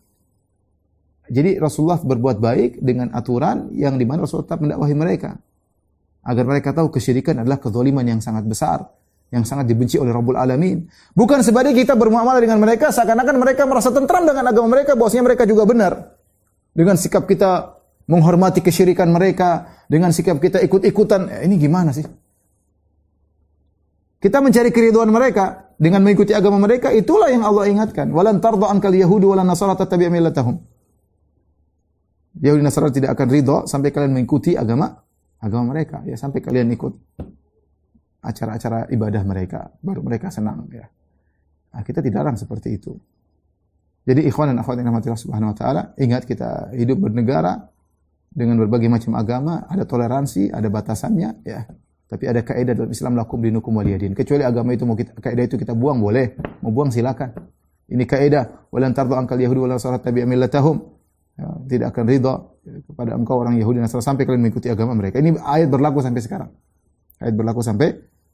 [1.26, 5.30] Jadi Rasulullah berbuat baik dengan aturan yang di mana Rasulullah tetap mendakwahi mereka
[6.24, 8.84] agar mereka tahu kesyirikan adalah kezaliman yang sangat besar
[9.34, 10.86] yang sangat dibenci oleh Rabbul Alamin.
[11.10, 15.42] Bukan sebaliknya kita bermuamalah dengan mereka seakan-akan mereka merasa tentram dengan agama mereka, bahwasanya mereka
[15.42, 15.92] juga benar.
[16.70, 22.04] Dengan sikap kita menghormati kesyirikan mereka, dengan sikap kita ikut-ikutan, eh, ini gimana sih?
[24.20, 28.08] Kita mencari keriduan mereka dengan mengikuti agama mereka, itulah yang Allah ingatkan.
[28.08, 30.56] Walan tarda ankal yahudi walan nasara tattabi' millatahum.
[32.34, 34.90] Yahudi Nasara tidak akan ridho sampai kalian mengikuti agama
[35.38, 36.92] agama mereka ya sampai kalian ikut
[38.24, 40.88] acara-acara ibadah mereka baru mereka senang ya.
[41.74, 42.94] Nah, kita tidak larang seperti itu.
[44.04, 47.66] Jadi ikhwan dan akhwat yang rahmatillah subhanahu wa taala, ingat kita hidup bernegara
[48.34, 51.64] dengan berbagai macam agama, ada toleransi, ada batasannya ya.
[52.04, 54.12] Tapi ada kaidah dalam Islam lakum dinukum waliyadin.
[54.12, 57.32] Kecuali agama itu mau kita kaidah itu kita buang boleh, mau buang silakan.
[57.88, 60.82] Ini kaidah walan tardu angkal yahudi wala salat tabi'a millatahum
[61.38, 65.20] ya, tidak akan ridha kepada engkau orang Yahudi Nasrani sampai kalian mengikuti agama mereka.
[65.20, 66.50] Ini ayat berlaku sampai sekarang.
[67.20, 67.88] Ayat berlaku sampai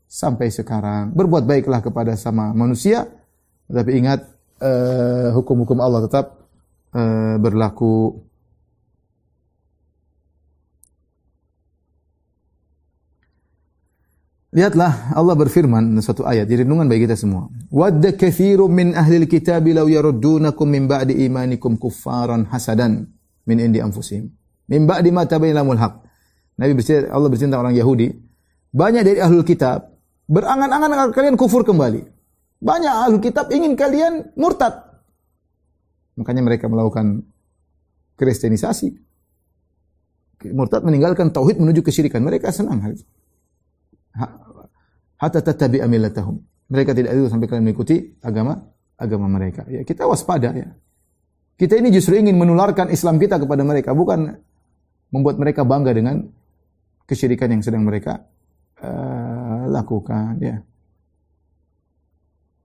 [0.07, 1.15] sampai sekarang.
[1.15, 3.11] Berbuat baiklah kepada sama manusia,
[3.67, 4.21] tetapi ingat
[4.63, 6.41] eh, hukum-hukum Allah tetap
[6.95, 8.19] uh, berlaku
[14.51, 17.47] Lihatlah Allah berfirman dalam satu ayat, jadi renungan bagi kita semua.
[17.71, 23.07] Wadda kathiru min ahli alkitab law yaruddunakum min ba'di imanikum kuffaran hasadan
[23.47, 24.27] min indi anfusihim.
[24.67, 26.03] Min ba'di ma tabayyana lahumul haq.
[26.59, 28.11] Nabi bercerita, Allah bercerita orang Yahudi,
[28.75, 29.87] banyak dari ahli kitab
[30.27, 32.03] berangan-angan agar kalian kufur kembali.
[32.59, 34.75] Banyak ahli kitab ingin kalian murtad.
[36.19, 37.23] Makanya mereka melakukan
[38.19, 38.99] kristenisasi.
[40.51, 42.19] Murtad meninggalkan tauhid menuju kesyirikan.
[42.19, 43.07] Mereka senang hal itu
[45.21, 46.41] hatta tattabi amilatahum.
[46.71, 48.57] Mereka tidak itu sampai kalian mengikuti agama
[48.97, 49.67] agama mereka.
[49.67, 50.71] Ya, kita waspada ya.
[51.61, 54.33] Kita ini justru ingin menularkan Islam kita kepada mereka, bukan
[55.13, 56.25] membuat mereka bangga dengan
[57.05, 58.25] kesyirikan yang sedang mereka
[58.81, 60.57] uh, lakukan ya.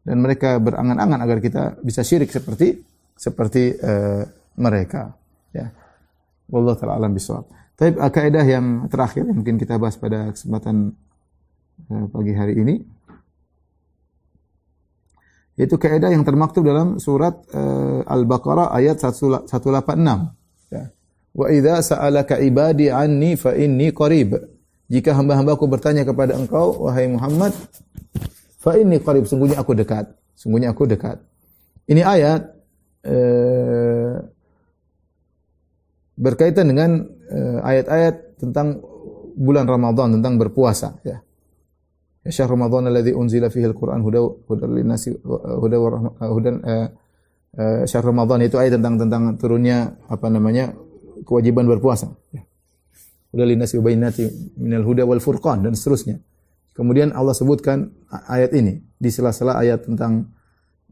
[0.05, 2.77] Dan mereka berangan-angan agar kita bisa syirik seperti
[3.17, 4.21] seperti uh,
[4.61, 5.11] mereka
[5.49, 5.65] ya.
[6.45, 7.49] Wallahu taala alam bisawab.
[7.75, 11.14] Tapi kaidah yang terakhir mungkin kita bahas pada kesempatan Eh,
[12.11, 12.76] pagi hari ini
[15.55, 19.47] yaitu kaidah yang termaktub dalam surat uh, Al-Baqarah ayat 186
[20.71, 20.84] ya.
[21.36, 24.36] Wa idza sa'alaka ibadi anni fa inni qarib.
[24.86, 27.55] Jika hamba-hambaku bertanya kepada engkau wahai Muhammad
[28.59, 30.11] fa inni qarib sungguhnya aku dekat.
[30.36, 31.23] Sungguhnya aku dekat.
[31.88, 32.41] Ini ayat
[33.07, 34.15] uh,
[36.19, 37.03] berkaitan dengan
[37.63, 38.80] ayat-ayat uh, tentang
[39.36, 41.24] bulan Ramadan tentang berpuasa ya.
[42.26, 44.17] Ya syahr Ramadan alladzi unzila fihi al-Qur'an huda
[44.49, 45.13] hudan linnasi
[45.61, 45.89] huda wa
[46.26, 46.89] hudan uh,
[47.53, 50.73] uh, syahr Ramadan itu ayat tentang tentang turunnya apa namanya
[51.21, 52.09] kewajiban berpuasa.
[52.34, 52.41] Ya.
[53.30, 54.26] Huda linnasi bainati
[54.57, 56.17] minal huda wal furqan dan seterusnya.
[56.73, 60.34] Kemudian Allah sebutkan ayat ini di sela-sela ayat tentang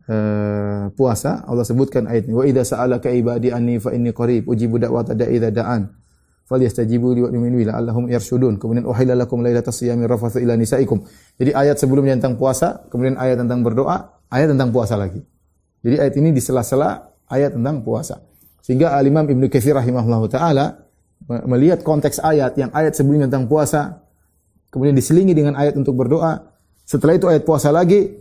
[0.06, 4.78] uh, puasa Allah sebutkan ayat ini wa idza sa'alaka ibadi anni fa inni qarib ujibu
[4.78, 6.03] da'wata da'i idza da'an
[6.48, 8.60] falyastajibu li yu'minu la'allahum yarshudun.
[8.60, 11.02] Kemudian uhilla lakum lailatas siyami rafathu ila nisaikum.
[11.39, 15.24] Jadi ayat sebelumnya tentang puasa, kemudian ayat tentang berdoa, ayat tentang puasa lagi.
[15.84, 18.20] Jadi ayat ini di sela-sela ayat tentang puasa.
[18.64, 20.88] Sehingga Al-Imam Ibnu Katsir rahimahullahu taala
[21.28, 24.04] melihat konteks ayat yang ayat sebelumnya tentang puasa,
[24.72, 26.52] kemudian diselingi dengan ayat untuk berdoa.
[26.84, 28.12] Setelah itu ayat puasa lagi,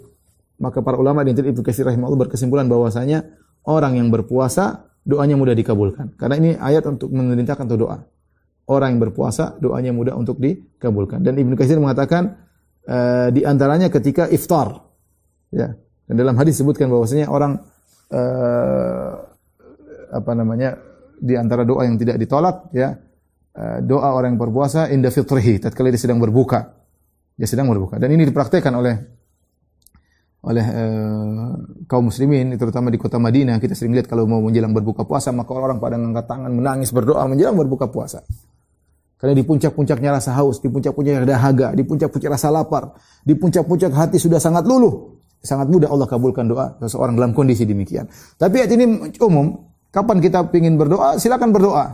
[0.62, 3.26] maka para ulama di Ibnu Katsir rahimahullah berkesimpulan bahwasanya
[3.66, 6.14] orang yang berpuasa doanya mudah dikabulkan.
[6.14, 7.98] Karena ini ayat untuk memerintahkan untuk doa.
[8.70, 11.20] Orang yang berpuasa doanya mudah untuk dikabulkan.
[11.20, 12.38] Dan Ibnu Katsir mengatakan
[12.86, 14.86] uh, di antaranya ketika iftar.
[15.50, 15.74] Ya.
[16.06, 17.58] Dan dalam hadis disebutkan bahwasanya orang
[18.14, 19.10] uh,
[20.12, 20.78] apa namanya
[21.18, 22.98] di antara doa yang tidak ditolak ya
[23.56, 26.78] uh, doa orang yang berpuasa inda fitrihi tatkala dia sedang berbuka.
[27.34, 27.98] Dia sedang berbuka.
[27.98, 28.94] Dan ini dipraktekkan oleh
[30.42, 31.54] oleh uh,
[31.86, 33.62] kaum muslimin terutama di kota Madinah.
[33.62, 37.22] Kita sering lihat kalau mau menjelang berbuka puasa maka orang pada mengangkat tangan menangis berdoa
[37.30, 38.26] menjelang berbuka puasa.
[39.22, 42.90] Karena di puncak-puncaknya rasa haus di puncak-puncaknya dahaga di puncak-puncak rasa lapar
[43.22, 45.14] di puncak-puncak hati sudah sangat luluh.
[45.42, 48.06] Sangat mudah Allah kabulkan doa seseorang dalam kondisi demikian.
[48.38, 49.70] Tapi ayat ini umum.
[49.92, 51.86] Kapan kita ingin berdoa silakan berdoa.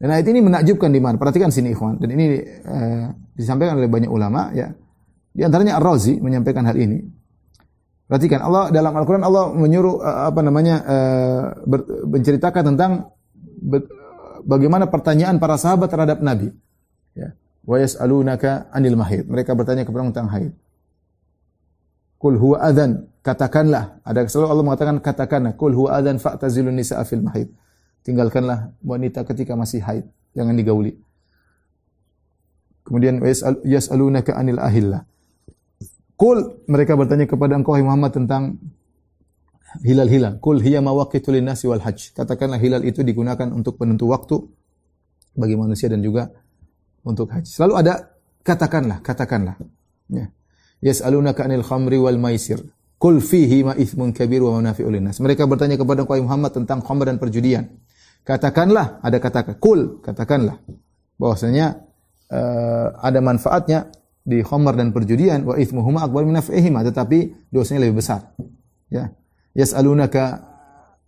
[0.00, 1.20] Dan ayat ini menakjubkan di mana?
[1.20, 2.00] Perhatikan sini ikhwan.
[2.00, 4.72] Dan ini uh, disampaikan oleh banyak ulama ya.
[5.32, 7.17] Di antaranya Ar-Razi menyampaikan hal ini
[8.08, 10.76] Perhatikan Allah dalam Al-Qur'an Allah menyuruh eh, apa namanya
[11.68, 13.12] ber, menceritakan tentang
[14.48, 16.48] bagaimana pertanyaan para sahabat terhadap Nabi.
[17.12, 17.36] Ya.
[17.68, 19.28] Wa yas'alunaka 'anil mahid.
[19.28, 20.52] Mereka bertanya kepada tentang haid.
[22.18, 24.02] Kul huwa adzan, katakanlah.
[24.02, 27.52] Ada selalu Allah mengatakan katakanlah, kul huwa adzan fa'tazilun nisaa fil mahid.
[28.02, 30.96] Tinggalkanlah wanita ketika masih haid, jangan digauli.
[32.88, 33.20] Kemudian
[33.68, 35.04] yas'alunaka 'anil ahillah.
[36.18, 38.58] Kul mereka bertanya kepada engkau Muhammad tentang
[39.86, 40.42] hilal-hilal.
[40.42, 42.10] Kul hiya mawaqitul nasi wal hajj.
[42.18, 44.42] Katakanlah hilal itu digunakan untuk penentu waktu
[45.38, 46.26] bagi manusia dan juga
[47.06, 47.46] untuk haji.
[47.46, 49.56] Selalu ada katakanlah, katakanlah.
[50.10, 50.26] Ya.
[50.82, 52.66] Yas'alunaka 'anil khamri wal maisir.
[52.98, 55.22] Kul fihi ma ithmun kabir wa manafi'ul linnas.
[55.22, 57.78] Mereka bertanya kepada engkau Muhammad tentang khamr dan perjudian.
[58.26, 60.58] Katakanlah, ada kata kul, katakanlah
[61.14, 61.78] bahwasanya
[62.28, 63.88] uh, ada manfaatnya
[64.28, 68.36] di khamar dan perjudian wa ithmuhuma akbar min naf'ihima tetapi dosanya lebih besar.
[68.92, 69.16] Ya.
[69.56, 70.44] Yas'alunaka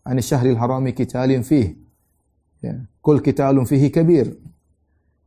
[0.08, 1.76] anis syahril harami qitalin fih.
[2.64, 2.80] Ya.
[3.04, 4.32] Kul qitalun fihi kabir.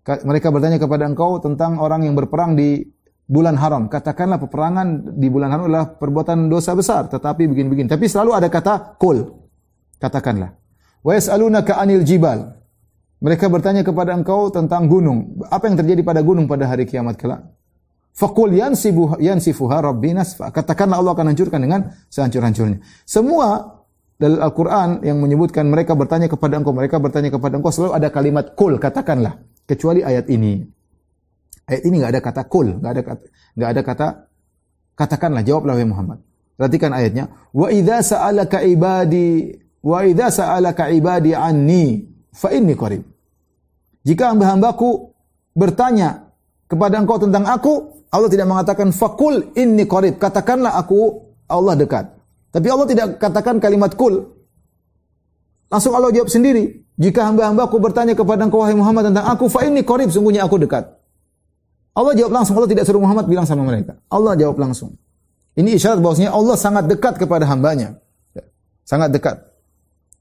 [0.04, 2.82] Mereka bertanya kepada engkau tentang orang yang berperang di
[3.30, 3.88] bulan haram.
[3.88, 7.88] Katakanlah peperangan di bulan haram adalah perbuatan dosa besar, tetapi begini-begini.
[7.88, 9.24] Tapi selalu ada kata kul.
[10.02, 10.58] Katakanlah.
[11.06, 12.58] Wa yas'alunaka anil jibal.
[13.24, 15.40] Mereka bertanya kepada engkau tentang gunung.
[15.48, 17.48] Apa yang terjadi pada gunung pada hari kiamat kelak?
[18.14, 20.54] Fakul yansibu yansifuha rabbi nasfa.
[20.54, 21.82] Katakanlah Allah akan hancurkan dengan
[22.14, 22.78] sehancur-hancurnya.
[23.10, 23.82] Semua
[24.22, 28.54] dalil Al-Quran yang menyebutkan mereka bertanya kepada engkau, mereka bertanya kepada engkau, selalu ada kalimat
[28.54, 29.42] kul, katakanlah.
[29.66, 30.62] Kecuali ayat ini.
[31.66, 33.24] Ayat ini nggak ada kata kul, nggak ada kata,
[33.56, 34.08] nggak ada kata
[34.94, 36.20] katakanlah, jawablah wahai Muhammad.
[36.54, 37.34] Perhatikan ayatnya.
[37.50, 43.02] Wa idza sa'alaka ibadi wa idza sa'alaka ibadi anni fa inni qarib.
[44.06, 45.16] Jika hamba-hambaku
[45.58, 46.30] bertanya
[46.70, 50.22] kepada engkau tentang aku, Allah tidak mengatakan fakul inni qarib.
[50.22, 51.18] Katakanlah aku
[51.50, 52.14] Allah dekat.
[52.54, 54.30] Tapi Allah tidak katakan kalimat kul.
[55.74, 56.86] Langsung Allah jawab sendiri.
[56.94, 60.94] Jika hamba-hambaku bertanya kepada engkau wahai Muhammad tentang aku, fa inni qarib, sungguhnya aku dekat.
[61.98, 62.54] Allah jawab langsung.
[62.62, 63.98] Allah tidak suruh Muhammad bilang sama mereka.
[64.14, 64.94] Allah jawab langsung.
[65.58, 67.98] Ini isyarat bahwasanya Allah sangat dekat kepada hambanya.
[68.86, 69.42] Sangat dekat.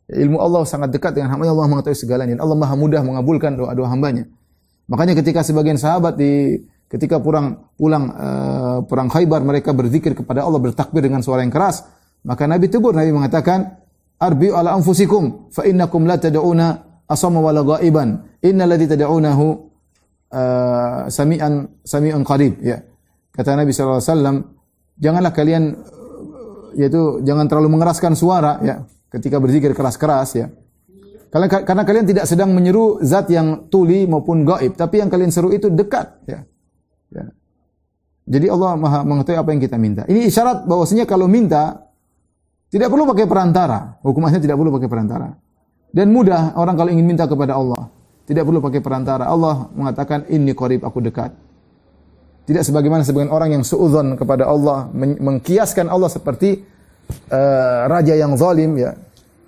[0.09, 1.53] Ilmu Allah sangat dekat dengan hambanya.
[1.53, 2.41] Allah mengetahui segalanya.
[2.41, 4.25] Allah maha mudah mengabulkan doa-doa hambanya.
[4.89, 6.61] Makanya ketika sebagian sahabat di
[6.93, 11.89] ketika pulang pulang uh, perang Khaybar mereka berzikir kepada Allah bertakbir dengan suara yang keras
[12.23, 13.83] maka Nabi tegur, Nabi mengatakan,
[14.23, 16.67] Arbi'u ala anfusikum, fa innakum la tad'una
[17.11, 18.39] asama wala ghaiban.
[18.47, 19.47] Innal ladzi tad'unahu
[20.31, 22.63] uh, sami'an sami'un qarib.
[22.63, 22.79] Ya.
[23.35, 24.37] Kata Nabi sallallahu alaihi wasallam,
[25.03, 25.63] janganlah kalian
[26.73, 28.81] yaitu jangan terlalu mengeraskan suara ya
[29.13, 30.47] ketika berzikir keras-keras ya.
[31.33, 35.49] Karena, karena kalian tidak sedang menyeru zat yang tuli maupun gaib, tapi yang kalian seru
[35.49, 36.45] itu dekat ya.
[37.13, 37.27] Ya.
[38.23, 40.03] Jadi Allah Maha mengetahui apa yang kita minta.
[40.07, 41.93] Ini isyarat bahwasanya kalau minta
[42.73, 44.01] tidak perlu pakai perantara.
[44.01, 45.29] Hukumannya tidak perlu pakai perantara.
[45.93, 47.93] Dan mudah orang kalau ingin minta kepada Allah.
[48.25, 49.29] Tidak perlu pakai perantara.
[49.29, 51.37] Allah mengatakan, ini korib aku dekat.
[52.49, 54.89] Tidak sebagaimana sebagian orang yang suudzon kepada Allah.
[54.97, 56.65] Mengkiaskan Allah seperti
[57.29, 58.79] uh, raja yang zalim.
[58.81, 58.97] ya.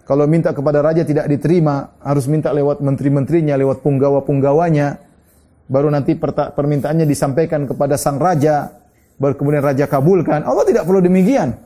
[0.05, 1.97] Kalau minta kepada raja tidak diterima.
[2.05, 5.01] Harus minta lewat menteri-menterinya, lewat punggawa-punggawanya.
[5.65, 8.69] Baru nanti permintaannya disampaikan kepada sang raja.
[9.17, 10.45] Baru kemudian raja kabulkan.
[10.45, 11.57] Allah tidak perlu demikian.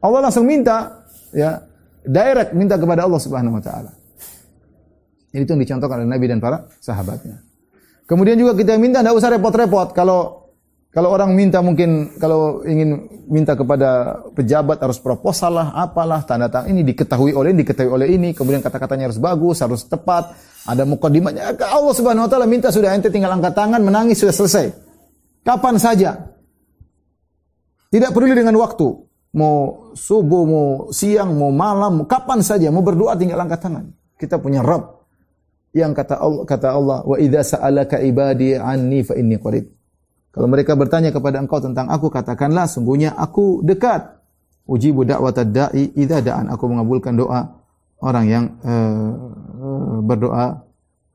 [0.00, 1.66] Allah langsung minta ya
[2.06, 3.90] direct minta kepada Allah Subhanahu wa taala.
[5.34, 7.42] Ini itu yang dicontohkan oleh Nabi dan para sahabatnya.
[8.06, 9.90] Kemudian juga kita minta tidak usah repot-repot.
[9.92, 10.45] Kalau
[10.96, 16.72] kalau orang minta mungkin kalau ingin minta kepada pejabat harus proposal lah, apalah tanda tangan
[16.72, 20.32] ini diketahui oleh ini, diketahui oleh ini, kemudian kata-katanya harus bagus, harus tepat,
[20.64, 21.52] ada mukadimahnya.
[21.68, 24.72] Allah Subhanahu wa taala minta sudah ente tinggal angkat tangan, menangis sudah selesai.
[25.44, 26.32] Kapan saja.
[27.92, 28.88] Tidak perlu dengan waktu
[29.36, 33.84] mau subuh, mau siang, mau malam, kapan saja mau berdoa tinggal angkat tangan.
[34.16, 34.96] Kita punya Rabb
[35.76, 39.75] yang kata Allah, kata Allah, wa idza sa'alaka ibadi anni fa inni qarib.
[40.36, 44.20] Kalau mereka bertanya kepada engkau tentang aku, katakanlah sungguhnya aku dekat.
[44.68, 46.52] Ujibu da'watad da'i idza da'an.
[46.52, 47.56] Aku mengabulkan doa
[48.04, 49.08] orang yang uh,
[50.04, 50.60] berdoa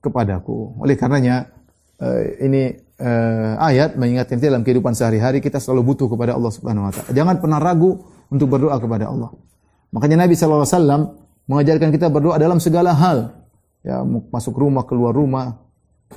[0.02, 0.82] kepadaku.
[0.82, 1.54] Oleh karenanya
[2.02, 6.90] uh, ini uh, ayat mengingatkan kita dalam kehidupan sehari-hari kita selalu butuh kepada Allah Subhanahu
[6.90, 7.14] wa taala.
[7.14, 8.02] Jangan pernah ragu
[8.34, 9.30] untuk berdoa kepada Allah.
[9.94, 11.02] Makanya Nabi sallallahu alaihi wasallam
[11.46, 13.38] mengajarkan kita berdoa dalam segala hal.
[13.86, 15.62] Ya, masuk rumah, keluar rumah,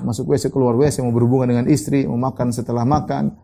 [0.02, 3.34] masuk WC, keluar WC, mau berhubungan dengan istri, mau makan setelah makan.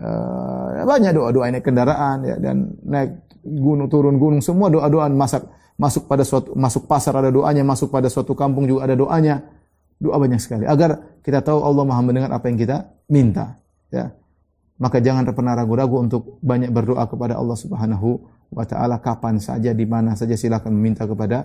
[0.00, 5.44] Uh, banyak doa-doa naik kendaraan ya dan naik gunung turun gunung semua doa-doa masak
[5.76, 9.44] masuk pada suatu masuk pasar ada doanya masuk pada suatu kampung juga ada doanya
[10.00, 13.60] Doa banyak sekali agar kita tahu Allah Maha mendengar apa yang kita minta,
[13.92, 14.08] ya.
[14.80, 18.16] Maka jangan pernah ragu-ragu untuk banyak berdoa kepada Allah Subhanahu
[18.48, 21.44] wa taala kapan saja di mana saja silakan meminta kepada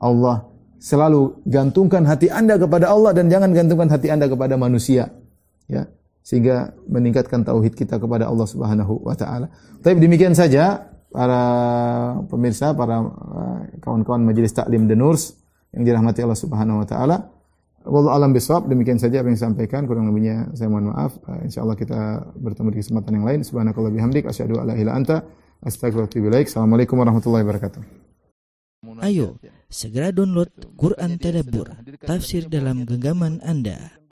[0.00, 0.48] Allah.
[0.80, 5.12] Selalu gantungkan hati Anda kepada Allah dan jangan gantungkan hati Anda kepada manusia.
[5.68, 5.86] Ya,
[6.24, 9.52] sehingga meningkatkan tauhid kita kepada Allah Subhanahu wa taala.
[9.84, 11.42] Tapi demikian saja para
[12.32, 15.36] pemirsa, para eh, kawan-kawan majelis taklim Denurs
[15.76, 17.28] yang dirahmati Allah Subhanahu wa taala.
[17.80, 18.68] Wallahu alam bisawab.
[18.68, 19.88] Demikian saja apa yang disampaikan.
[19.88, 21.16] Kurang lebihnya saya mohon maaf.
[21.24, 23.40] Uh, insyaallah kita bertemu di kesempatan yang lain.
[23.40, 24.28] Subhanakallah bihamdik.
[24.28, 25.16] Asyhadu an la ilaha anta.
[25.64, 26.44] Astagfirullahaladzim.
[26.52, 27.80] Assalamualaikum warahmatullahi wabarakatuh.
[29.00, 29.36] Ayo,
[29.70, 31.70] segera download Quran Tadabbur,
[32.02, 33.99] tafsir dalam genggaman Anda.